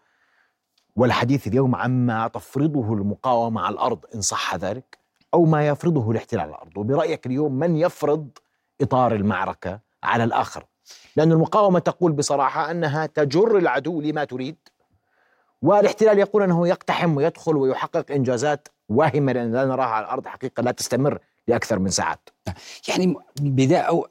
والحديث 0.96 1.46
اليوم 1.46 1.74
عما 1.74 2.28
تفرضه 2.28 2.92
المقاومة 2.92 3.60
على 3.60 3.72
الأرض 3.72 3.98
إن 4.14 4.20
صح 4.20 4.54
ذلك 4.56 4.98
أو 5.34 5.44
ما 5.44 5.68
يفرضه 5.68 6.10
الاحتلال 6.10 6.42
على 6.42 6.50
الأرض. 6.50 6.76
وبرأيك 6.76 7.26
اليوم 7.26 7.52
من 7.52 7.76
يفرض 7.76 8.28
إطار 8.80 9.14
المعركة؟ 9.14 9.87
على 10.02 10.24
الآخر. 10.24 10.64
لأن 11.16 11.32
المقاومة 11.32 11.78
تقول 11.78 12.12
بصراحة 12.12 12.70
أنها 12.70 13.06
تجر 13.06 13.58
العدو 13.58 14.00
لما 14.00 14.24
تريد 14.24 14.56
والاحتلال 15.62 16.18
يقول 16.18 16.42
أنه 16.42 16.68
يقتحم 16.68 17.16
ويدخل 17.16 17.56
ويحقق 17.56 18.10
إنجازات 18.10 18.68
واهمة 18.88 19.32
لأن 19.32 19.52
لا 19.52 19.64
نراها 19.64 19.86
على 19.86 20.04
الأرض 20.04 20.26
حقيقة 20.26 20.62
لا 20.62 20.70
تستمر 20.70 21.18
لأكثر 21.48 21.78
من 21.78 21.90
ساعات. 21.90 22.28
يعني 22.88 23.16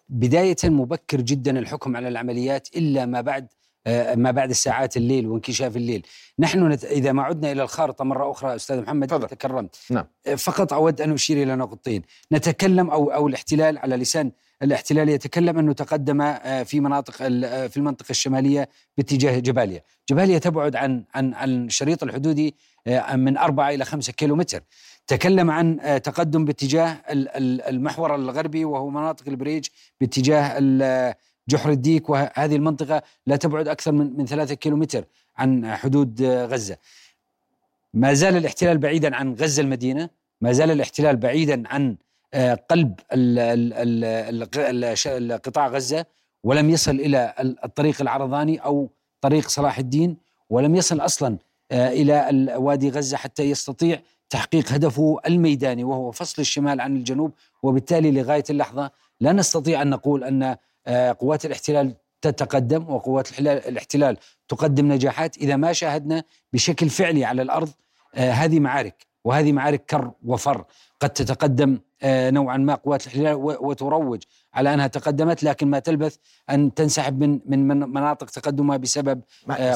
بداية 0.10 0.56
مبكر 0.64 1.22
جدا 1.22 1.60
الحكم 1.60 1.98
على 1.98 2.08
العمليات 2.08 2.68
إلا 2.76 3.06
ما 3.06 3.22
بعد 3.22 3.48
آه، 3.88 4.16
ما 4.16 4.32
بعد 4.32 4.50
الساعات 4.50 4.98
الليل 4.98 5.28
وانكشاف 5.28 5.78
الليل. 5.78 6.08
نحن 6.40 6.70
نت... 6.70 6.86
إذا 6.86 7.12
ما 7.12 7.24
عدنا 7.24 7.52
إلى 7.52 7.64
الخارطة 7.64 8.06
مرة 8.06 8.32
أخرى 8.32 8.56
أستاذ 8.56 8.82
محمد 8.82 9.12
فضل. 9.12 9.28
تكرمت 9.28 9.76
نعم. 9.90 10.06
آه، 10.28 10.36
فقط 10.36 10.74
أود 10.74 11.02
أن 11.02 11.14
أشير 11.14 11.44
إلى 11.44 11.56
نقطتين. 11.56 12.02
نتكلم 12.32 12.90
أو 12.90 13.14
أو 13.14 13.28
الاحتلال 13.28 13.78
على 13.78 13.96
لسان 13.96 14.32
الاحتلال 14.64 15.10
يتكلم 15.10 15.60
أنه 15.60 15.74
تقدم 15.74 16.22
آه، 16.22 16.64
في 16.64 16.80
مناطق 16.80 17.14
في 17.68 17.78
المنطقة 17.78 18.10
الشمالية 18.10 18.70
باتجاه 18.98 19.40
جباليا، 19.40 19.82
جباليا 20.10 20.38
تبعد 20.38 20.76
عن 20.76 21.04
عن 21.16 21.34
عن 21.34 21.66
الشريط 21.66 22.04
الحدودي 22.04 22.56
من 23.14 23.38
أربعة 23.38 23.70
إلى 23.70 23.86
خمسة 23.86 24.14
كيلو 24.14 24.36
متر 24.36 24.64
تكلم 25.08 25.52
عن 25.52 25.80
تقدم 26.04 26.46
باتجاه 26.46 26.98
المحور 27.70 28.16
الغربي 28.16 28.66
وهو 28.66 28.90
مناطق 28.90 29.28
البريج 29.28 29.66
باتجاه 30.02 30.60
جحر 31.50 31.70
الديك. 31.70 32.10
وهذه 32.10 32.56
المنطقة 32.56 33.02
لا 33.26 33.36
تبعد 33.36 33.68
أكثر 33.68 33.92
من 33.92 34.18
من 34.18 34.26
ثلاثة 34.26 34.56
كيلومتر 34.56 35.06
عن 35.38 35.76
حدود 35.76 36.22
غزة. 36.24 36.78
ما 37.94 38.14
زال 38.14 38.38
الاحتلال 38.38 38.78
بعيدا 38.78 39.16
عن 39.16 39.34
غزة 39.34 39.62
المدينة 39.62 40.10
ما 40.42 40.52
زال 40.52 40.72
الاحتلال 40.72 41.16
بعيدا 41.16 41.64
عن 41.68 41.92
آه، 41.92 42.07
قلب 42.70 43.00
قطاع 45.46 45.68
غزة 45.68 46.06
ولم 46.44 46.70
يصل 46.70 46.92
إلى 46.92 47.34
الطريق 47.64 48.02
العرضاني 48.02 48.58
أو 48.58 48.90
طريق 49.22 49.48
صلاح 49.48 49.78
الدين 49.78 50.18
ولم 50.50 50.76
يصل 50.76 51.00
أصلا 51.00 51.38
آه، 51.72 51.90
إلى 51.90 52.56
وادي 52.58 52.90
غزة 52.90 53.18
حتى 53.18 53.44
يستطيع 53.44 54.00
تحقيق 54.30 54.72
هدفه 54.72 55.20
الميداني 55.28 55.84
وهو 55.84 56.12
فصل 56.12 56.42
الشمال 56.42 56.82
عن 56.82 56.96
الجنوب 56.96 57.32
وبالتالي 57.64 58.12
لغاية 58.12 58.44
اللحظة 58.50 58.92
لا 59.20 59.32
نستطيع 59.32 59.82
أن 59.82 59.90
نقول 59.90 60.24
أن 60.24 60.56
آه، 60.88 61.12
قوات 61.20 61.46
الاحتلال 61.46 61.96
تتقدم 62.22 62.90
وقوات 62.90 63.40
الاحتلال 63.40 64.18
تقدم 64.48 64.92
نجاحات 64.92 65.38
إذا 65.38 65.56
ما 65.56 65.74
شاهدنا 65.74 66.24
بشكل 66.54 66.90
فعلي 66.90 67.26
على 67.26 67.42
الأرض 67.42 67.70
آه، 68.16 68.32
هذه 68.32 68.60
معارك. 68.60 69.07
وهذه 69.28 69.52
معارك 69.52 69.86
كر 69.86 70.12
وفر 70.26 70.64
قد 71.00 71.10
تتقدم 71.10 71.80
آه، 72.04 72.30
نوعا 72.30 72.58
ما 72.58 72.76
قوات 72.76 73.02
الاحتلال 73.02 73.36
وتروج 73.36 74.24
على 74.54 74.74
أنها 74.74 74.88
تقدمت 74.88 75.44
لكن 75.44 75.68
ما 75.68 75.80
تلبث 75.80 76.18
أن 76.50 76.74
تنسحب 76.74 77.20
من 77.20 77.68
من 77.68 77.80
مناطق 77.80 78.28
تقدمها 78.28 78.78
بسبب 78.78 79.22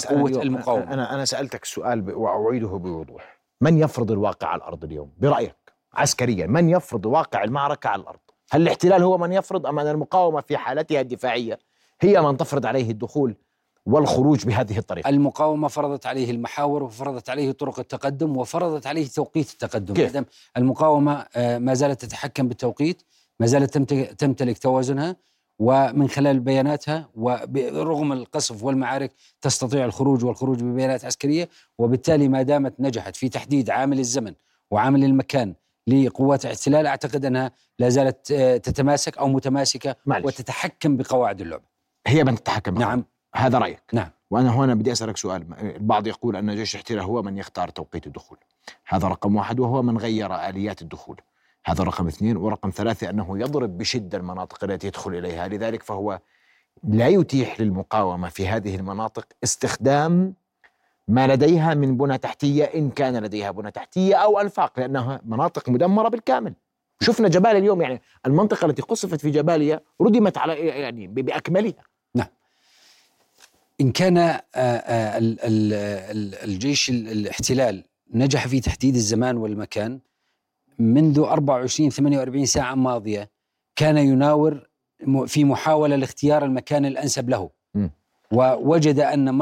قوة 0.10 0.30
المقاومة. 0.30 0.94
أنا 0.94 1.14
أنا 1.14 1.26
سألتك 1.26 1.64
السؤال 1.64 2.16
وأعيده 2.16 2.68
بوضوح. 2.68 3.42
من 3.62 3.78
يفرض 3.78 4.12
الواقع 4.12 4.48
على 4.48 4.58
الأرض 4.58 4.84
اليوم 4.84 5.12
برأيك 5.18 5.74
عسكريا 5.94 6.48
من 6.48 6.70
يفرض 6.70 7.06
واقع 7.06 7.44
المعركة 7.44 7.88
على 7.88 8.02
الأرض؟ 8.02 8.20
هل 8.52 8.62
الاحتلال 8.62 9.04
هو 9.04 9.18
من 9.18 9.34
يفرض 9.34 9.66
أم 9.68 9.80
أن 9.80 9.88
المقاومة 9.88 10.42
في 10.42 10.58
حالتها 10.58 11.02
الدفاعية 11.02 11.60
هي 12.02 12.22
من 12.22 12.38
تفرض 12.38 12.66
عليه 12.66 12.92
الدخول 12.92 13.36
والخروج 13.86 14.46
بهذه 14.46 14.78
الطريقة. 14.78 15.10
المقاومة 15.10 15.67
فرضت 15.67 16.06
عليه 16.06 16.32
المحاور 16.32 16.84
وفرضت 16.84 17.30
عليه 17.30 17.52
طرق 17.52 17.80
التقدم 17.80 18.38
وفرضت 18.38 18.88
عليه 18.88 19.08
توقيت 19.08 19.52
التقدم. 19.52 19.94
كيف؟ 19.94 20.24
المقاومة 20.58 21.26
آه، 21.36 21.58
ما 21.58 21.74
زالت 21.74 22.06
تتحكم 22.06 22.48
بالتوقيت 22.48 23.02
ما 23.39 23.46
زالت 23.48 23.78
تمتلك 24.22 24.58
توازنها 24.58 25.15
ومن 25.60 26.10
خلال 26.10 26.39
بياناتها 26.39 27.10
ورغم 27.15 28.13
القصف 28.13 28.63
والمعارك 28.63 29.12
تستطيع 29.41 29.86
الخروج 29.86 30.26
والخروج 30.26 30.63
ببيانات 30.63 31.06
عسكرية 31.06 31.50
وبالتالي 31.78 32.28
ما 32.28 32.41
دامت 32.41 32.74
نجحت 32.80 33.15
في 33.15 33.30
تحديد 33.30 33.70
عامل 33.70 34.00
الزمن 34.00 34.34
وعامل 34.72 35.04
المكان 35.04 35.54
لقوات 35.88 36.46
الاحتلال 36.46 36.88
أعتقد 36.88 37.26
أنها 37.26 37.52
لا 37.80 37.89
زالت 37.89 38.32
آه، 38.32 38.58
تتماسك 38.58 39.17
أو 39.17 39.28
متماسكة 39.28 39.96
معلش. 40.06 40.26
وتتحكم 40.26 40.98
بقواعد 40.98 41.41
اللعبة. 41.41 41.63
هي 42.08 42.24
من 42.24 42.36
تتحكم 42.36 42.78
نعم. 42.78 43.06
هذا 43.36 43.58
رأيك. 43.58 43.82
نعم. 43.94 44.10
وأنا 44.32 44.50
هنا 44.50 44.74
بدي 44.74 44.91
أسألك 44.91 45.17
سؤال. 45.17 45.46
البعض 45.60 46.08
يقول 46.08 46.36
أن 46.36 46.56
جيش 46.56 46.76
الاحتلال 46.76 47.02
هو 47.02 47.22
من 47.22 47.38
يختار 47.38 47.70
توقيت 47.70 48.08
الدخول. 48.08 48.38
هذا 48.88 49.08
رقم 49.08 49.36
واحد 49.36 49.60
وهو 49.60 49.82
من 49.82 49.98
غير 49.98 50.36
آليات 50.50 50.82
الدخول. 50.82 51.22
هذا 51.65 51.84
رقم 51.84 52.08
اثنين 52.08 52.38
ورقم 52.38 52.70
ثلاثة 52.70 53.10
أنه 53.10 53.39
يضرب 53.39 53.78
بشدة 53.78 54.17
المناطق 54.17 54.63
التي 54.63 54.88
يدخل 54.88 55.15
إليها. 55.15 55.48
لذلك 55.48 55.84
فهو 55.84 56.20
لا 56.84 57.08
يتيح 57.08 57.62
للمقاومة 57.62 58.30
في 58.30 58.48
هذه 58.48 58.76
المناطق 58.76 59.26
استخدام 59.44 60.34
ما 61.08 61.28
لديها 61.28 61.74
من 61.74 61.98
بنى 61.98 62.17
تحتية 62.17 62.63
إن 62.63 62.89
كان 62.89 63.17
لديها 63.17 63.52
بنى 63.52 63.72
تحتية 63.72 64.15
أو 64.15 64.39
أنفاق 64.39 64.80
لأنها 64.80 65.22
مناطق 65.26 65.70
مدمرة 65.70 66.10
بالكامل. 66.10 66.54
شفنا 67.02 67.28
جبال 67.28 67.52
اليوم 67.52 67.82
يعني 67.82 68.02
المنطقة 68.26 68.65
التي 68.65 68.82
قصفت 68.82 69.22
في 69.22 69.30
جباليا 69.30 69.82
ردمت 70.02 70.38
على 70.38 70.54
يعني 70.67 71.08
بأكملها. 71.08 71.84
نعم. 72.15 72.28
إن 73.82 73.91
كان 73.91 74.17
آه، 74.17 74.39
آه، 74.56 75.17
الجيش 76.44 76.89
الاحتلال 76.89 77.84
نجح 78.13 78.48
في 78.48 78.60
تحديد 78.60 78.96
الزمان 78.96 79.38
والمكان 79.38 80.00
منذ 80.80 81.20
24 81.20 81.89
48 81.89 82.46
ساعة 82.46 82.76
ماضية 82.76 83.32
كان 83.76 83.98
يناور 83.98 84.70
في 85.28 85.44
محاولة 85.44 85.96
لاختيار 85.96 86.46
المكان 86.46 86.86
الأنسب 86.86 87.30
له 87.30 87.50
م. 87.76 87.88
ووجد 88.32 89.00
أن 89.00 89.36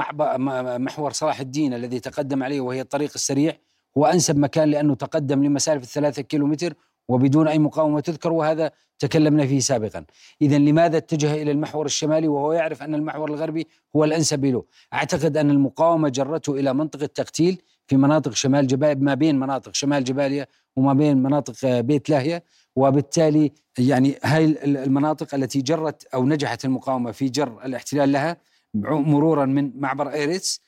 محور 0.82 1.12
صلاح 1.12 1.40
الدين 1.40 1.74
الذي 1.74 2.00
تقدم 2.00 2.44
عليه 2.44 2.62
وهي 2.62 2.82
الطريق 2.82 3.12
السريع 3.16 3.58
هو 3.98 4.06
أنسب 4.06 4.38
مكان 4.38 4.70
لأنه 4.70 4.96
تقدم 4.96 5.44
لمسافة 5.44 5.84
الثلاثة 5.84 6.22
كيلومتر 6.22 6.74
وبدون 7.10 7.48
أي 7.48 7.60
مقاومة 7.60 8.00
تذكر 8.00 8.34
وهذا 8.34 8.72
تكلمنا 9.00 9.46
فيه 9.46 9.60
سابقا. 9.60 10.06
إذا 10.42 10.58
لماذا 10.58 10.98
اتجه 10.98 11.34
إلى 11.34 11.52
المحور 11.52 11.86
الشمالي 11.86 12.28
وهو 12.28 12.54
يعرف 12.54 12.84
أن 12.84 12.96
المحور 12.96 13.30
الغربي 13.30 13.68
هو 13.96 14.04
الأنسب 14.04 14.46
له؟ 14.46 14.64
أعتقد 14.94 15.38
أن 15.38 15.50
المقاومة 15.50 16.10
جرته 16.10 16.54
إلى 16.60 16.74
منطقة 16.74 17.06
تقتيل 17.06 17.62
في 17.88 17.98
مناطق 17.98 18.34
شمال 18.34 18.68
جبال 18.68 19.04
ما 19.04 19.14
بين 19.14 19.40
مناطق 19.40 19.76
شمال 19.76 20.04
جباليا 20.04 20.48
وما 20.76 20.94
بين 20.94 21.18
مناطق 21.18 21.80
بيت 21.80 22.10
لاهية 22.10 22.44
وبالتالي 22.76 23.52
يعني 23.78 24.16
هاي 24.24 24.46
المناطق 24.64 25.36
التي 25.36 25.62
جرت 25.62 26.08
أو 26.14 26.26
نجحت 26.26 26.66
المقاومة 26.66 27.12
في 27.12 27.30
جر 27.30 27.66
الاحتلال 27.66 28.12
لها 28.12 28.38
مرورا 28.74 29.46
من 29.46 29.72
معبر 29.76 30.14
إيريتس 30.14 30.62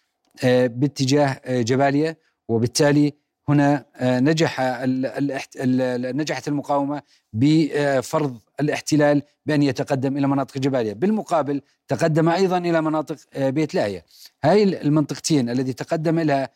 آه، 0.43 0.67
باتجاه 0.67 1.41
آه، 1.45 1.61
جباليا 1.61 2.15
وبالتالي 2.49 3.13
هنا 3.51 3.85
آه، 3.95 4.19
نجح 4.19 4.81
نجحت 6.15 6.47
المقاومة 6.47 7.01
بفرض 7.33 8.37
الاحتلال 8.59 9.21
بأن 9.45 9.63
يتقدم 9.63 10.17
إلى 10.17 10.27
مناطق 10.27 10.57
جباليا، 10.57 10.93
بالمقابل 10.93 11.61
تقدم 11.87 12.29
أيضا 12.29 12.57
إلى 12.57 12.81
مناطق 12.81 13.17
بيت 13.37 13.75
لاهية. 13.75 14.05
هاي 14.43 14.81
المنطقتين 14.81 15.49
الذي 15.49 15.73
تقدم 15.73 16.19
إلى 16.19 16.47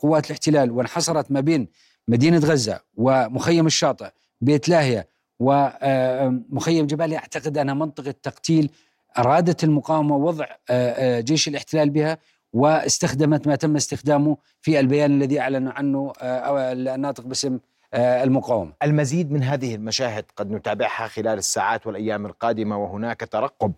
قوات 0.00 0.26
الاحتلال 0.26 0.70
وانحصرت 0.70 1.30
ما 1.30 1.40
بين 1.40 1.68
مدينة 2.08 2.38
غزة 2.38 2.80
ومخيم 2.94 3.66
الشاطئ 3.66 4.10
بيت 4.40 4.68
لاهية 4.68 5.08
ومخيم 5.40 6.86
جباليا 6.86 7.18
أعتقد 7.18 7.58
أنها 7.58 7.74
منطقة 7.74 8.14
تقتيل 8.22 8.70
أرادت 9.18 9.64
المقاومة 9.64 10.16
وضع 10.16 10.44
آه، 10.44 10.58
آه، 10.70 11.20
جيش 11.20 11.48
الاحتلال 11.48 11.90
بها 11.90 12.18
واستخدمت 12.54 13.46
ما 13.46 13.56
تم 13.56 13.76
استخدامه 13.76 14.36
في 14.60 14.80
البيان 14.80 15.10
الذي 15.10 15.40
أعلن 15.40 15.68
عنه 15.68 16.12
آه، 16.20 16.72
الناطق 16.72 17.24
باسم 17.24 17.58
المقاومة. 17.94 18.72
المزيد 18.82 19.32
من 19.32 19.42
هذه 19.42 19.74
المشاهد 19.74 20.24
قد 20.36 20.50
نتابعها 20.50 21.08
خلال 21.08 21.38
الساعات 21.38 21.86
والأيام 21.86 22.26
القادمة 22.26 22.78
وهناك 22.78 23.20
ترقب 23.20 23.72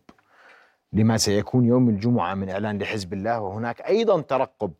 لما 0.92 1.16
سيكون 1.16 1.64
يوم 1.64 1.88
الجمعة 1.88 2.34
من 2.34 2.50
إعلان 2.50 2.78
لحزب 2.78 3.12
الله 3.12 3.40
وهناك 3.40 3.80
أيضا 3.80 4.20
ترقب 4.20 4.72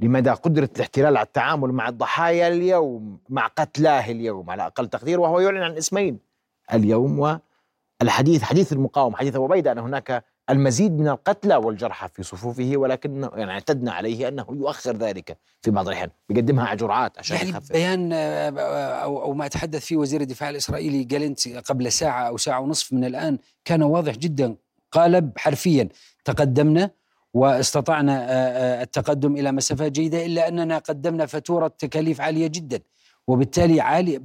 لمدى 0.00 0.30
قدرة 0.30 0.68
الاحتلال 0.76 1.16
على 1.16 1.26
التعامل 1.26 1.72
مع 1.72 1.88
الضحايا 1.88 2.48
اليوم 2.48 3.18
مع 3.28 3.46
قتلاه 3.46 4.10
اليوم 4.10 4.50
على 4.50 4.66
أقل 4.66 4.86
تقدير 4.88 5.20
وهو 5.20 5.40
يعلن 5.40 5.62
عن 5.62 5.76
اسمين 5.76 6.18
اليوم 6.74 7.38
الحديث 8.02 8.42
حديث 8.42 8.72
المقاومة 8.72 9.16
حديث 9.16 9.36
أبو 9.36 9.44
عبيدة 9.44 9.72
أن 9.72 9.78
هناك 9.78 10.24
المزيد 10.50 10.92
من 10.92 11.08
القتلى 11.08 11.56
والجرحى 11.56 12.08
في 12.08 12.22
صفوفه 12.22 12.72
ولكن 12.76 13.28
يعني 13.34 13.50
اعتدنا 13.50 13.92
عليه 13.92 14.28
أنه 14.28 14.46
يؤخر 14.50 14.96
ذلك 14.96 15.38
في 15.62 15.70
بعض 15.70 15.88
الأحيان. 15.88 16.10
بيقدمها 16.28 16.66
على 16.66 16.76
جرعات 16.76 17.18
عشان 17.18 17.36
يعني 17.36 17.48
يخفف. 17.48 17.72
بيان 17.72 18.12
آه، 18.12 18.50
أو, 19.02 19.22
أو 19.22 19.34
ما 19.34 19.48
تحدث 19.48 19.84
فيه 19.84 19.96
وزير 19.96 20.20
الدفاع 20.20 20.50
الإسرائيلي 20.50 21.04
جالنت 21.04 21.48
قبل 21.48 21.92
ساعة 21.92 22.28
أو 22.28 22.36
ساعة 22.36 22.60
ونصف 22.60 22.92
من 22.92 23.04
الآن 23.04 23.38
كان 23.64 23.82
واضح 23.82 24.16
جدا 24.16 24.56
قالب 24.92 25.32
حرفيا 25.38 25.88
تقدمنا 26.24 26.90
واستطعنا 27.34 28.22
آه، 28.22 28.32
آه، 28.32 28.82
التقدم 28.82 29.36
إلى 29.36 29.52
مسافات 29.52 29.92
جيدة 29.92 30.26
إلا 30.26 30.48
أننا 30.48 30.78
قدمنا 30.78 31.26
فاتورة 31.26 31.68
تكاليف 31.68 32.20
عالية 32.20 32.46
جدا. 32.46 32.80
وبالتالي 33.26 33.80
عالي 33.80 34.20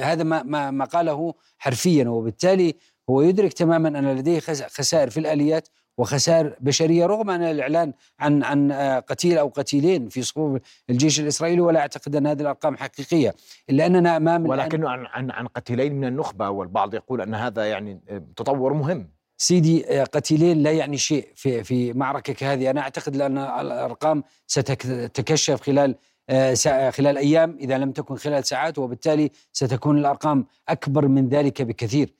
هذا 0.00 0.24
ما 0.24 0.42
ما 0.42 0.70
ما 0.70 0.84
قاله 0.84 1.34
حرفيا. 1.58 2.08
وبالتالي 2.08 2.74
هو 3.10 3.22
يدرك 3.22 3.52
تماما 3.52 3.88
أن 3.88 4.16
لديه 4.16 4.40
خسائر 4.40 5.10
في 5.10 5.20
الآليات 5.20 5.68
وخسائر 5.98 6.56
بشرية 6.60 7.06
رغم 7.06 7.30
أن 7.30 7.42
الإعلان 7.42 7.92
عن 8.20 8.42
عن 8.42 8.72
آه، 8.72 8.98
قتيل 8.98 9.38
أو 9.38 9.48
قتيلين 9.48 10.08
في 10.08 10.22
صفوف 10.22 10.60
الجيش 10.90 11.20
الإسرائيلي 11.20 11.60
ولا 11.60 11.80
أعتقد 11.80 12.16
أن 12.16 12.26
هذه 12.26 12.40
الأرقام 12.40 12.76
حقيقية. 12.76 13.34
إلا 13.70 13.86
أننا 13.86 14.16
امام 14.16 14.46
ولكنه 14.46 14.88
عن 14.88 15.06
عن 15.06 15.30
عن 15.30 15.46
قتيلين 15.46 15.94
من 15.94 16.04
النخبة 16.04 16.50
والبعض 16.50 16.94
يقول 16.94 17.20
أن 17.20 17.34
هذا 17.34 17.64
يعني 17.64 18.00
تطور 18.36 18.72
مهم. 18.72 19.10
سيدي 19.38 20.00
آه، 20.00 20.04
قتيلين 20.04 20.62
لا 20.62 20.72
يعني 20.72 20.96
شيء 20.96 21.28
في 21.34 21.64
في 21.64 21.92
معركه 21.92 22.32
كهذه 22.32 22.70
أنا 22.70 22.80
أعتقد 22.80 23.20
ان 23.20 23.38
الأرقام 23.38 24.22
ستتكشف 24.46 25.60
خلال 25.60 25.94
آه، 26.28 26.90
خلال 26.90 27.18
أيام 27.18 27.56
إذا 27.60 27.78
لم 27.78 27.92
تكن 27.92 28.16
خلال 28.16 28.44
ساعات 28.44 28.78
وبالتالي 28.78 29.30
ستكون 29.52 29.98
الأرقام 29.98 30.46
أكبر 30.68 31.08
من 31.08 31.28
ذلك 31.28 31.62
بكثير. 31.62 32.12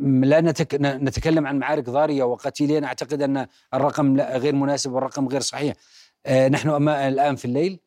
لا 0.00 0.40
نتكلم 0.80 1.46
عن 1.46 1.58
معارك 1.58 1.90
ضارية 1.90 2.24
وقتيلين. 2.24 2.84
أعتقد 2.84 3.22
أن 3.22 3.46
الرقم 3.74 4.20
غير 4.20 4.54
مناسب 4.54 4.92
والرقم 4.92 5.28
غير 5.28 5.40
صحيح. 5.40 5.74
آه، 6.26 6.48
نحن 6.48 6.88
الآن 6.88 7.36
في 7.36 7.44
الليل 7.44 7.80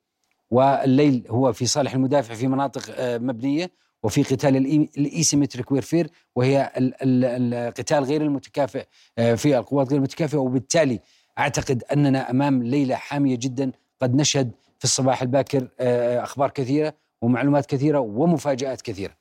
والليل 0.52 1.26
هو 1.30 1.54
في 1.54 1.66
صالح 1.66 1.94
المدافع 1.94 2.34
في 2.34 2.48
مناطق 2.48 2.82
مبنية 3.00 3.72
وفي 4.04 4.24
قتال 4.24 4.58
ال 4.98 5.04
asymmetric 5.04 5.72
warfare 5.72 6.10
وهي 6.36 6.72
القتال 6.78 8.04
غير 8.04 8.22
المتكافئ 8.22 8.86
آه، 9.18 9.36
في 9.36 9.58
القوات 9.58 9.88
غير 9.88 9.98
المتكافئة. 9.98 10.38
وبالتالي 10.38 11.00
أعتقد 11.40 11.84
أننا 11.94 12.32
أمام 12.32 12.64
ليلة 12.64 12.96
حامية 12.96 13.38
جدا. 13.40 13.72
قد 14.02 14.16
نشهد 14.16 14.52
في 14.78 14.84
الصباح 14.84 15.22
الباكر 15.22 15.68
آه، 15.80 16.24
أخبار 16.24 16.50
كثيرة 16.50 16.94
ومعلومات 17.22 17.66
كثيرة 17.66 18.00
ومفاجآت 18.00 18.82
كثيرة. 18.82 19.21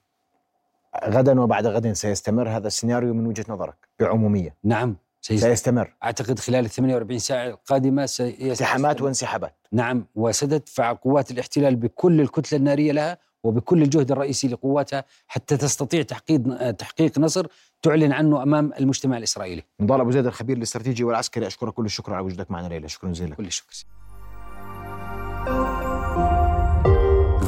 غدا 1.05 1.41
وبعد 1.41 1.67
غد 1.67 1.93
سيستمر 1.93 2.49
هذا 2.49 2.67
السيناريو 2.67 3.15
من 3.15 3.27
وجهة 3.27 3.45
نظرك 3.49 3.89
بعمومية. 4.01 4.57
نعم 4.65 4.97
سيستمر 5.21 5.95
أعتقد 6.05 6.39
خلال 6.39 6.65
ال 6.65 6.71
48 6.71 7.19
ساعة 7.19 7.49
القادمة 7.49 8.07
سيستمر 8.07 9.05
وانسحابات 9.05 9.57
نعم 9.73 10.07
وستدفع 10.15 10.93
قوات 10.93 11.31
الاحتلال 11.31 11.77
بكل 11.77 12.21
الكتلة 12.21 12.59
النارية 12.59 12.93
لها 12.93 13.19
وبكل 13.45 13.83
الجهد 13.83 14.13
الرئيسي 14.13 14.49
لقواتها 14.49 15.05
حتى 15.27 15.57
تستطيع 15.57 16.03
تحقيق 16.03 16.71
تحقيق 16.71 17.19
نصر 17.19 17.47
تعلن 17.83 18.13
عنه 18.13 18.43
أمام 18.43 18.73
المجتمع 18.81 19.17
الإسرائيلي. 19.17 19.63
نضال 19.81 20.01
أبو 20.01 20.11
زيد 20.11 20.27
الخبير 20.27 20.57
الاستراتيجي 20.57 21.05
والعسكري 21.05 21.47
أشكرك 21.47 21.73
كل 21.73 21.85
الشكر 21.85 22.15
على 22.15 22.25
وجودك 22.25 22.51
معنا 22.51 22.69
ليلى، 22.69 22.89
شكرا 22.89 23.11
جزيلا. 23.11 23.35
كل 23.35 23.47
الشكر. 23.47 23.85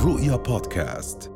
رؤيا 0.05 0.37
بودكاست 0.37 1.31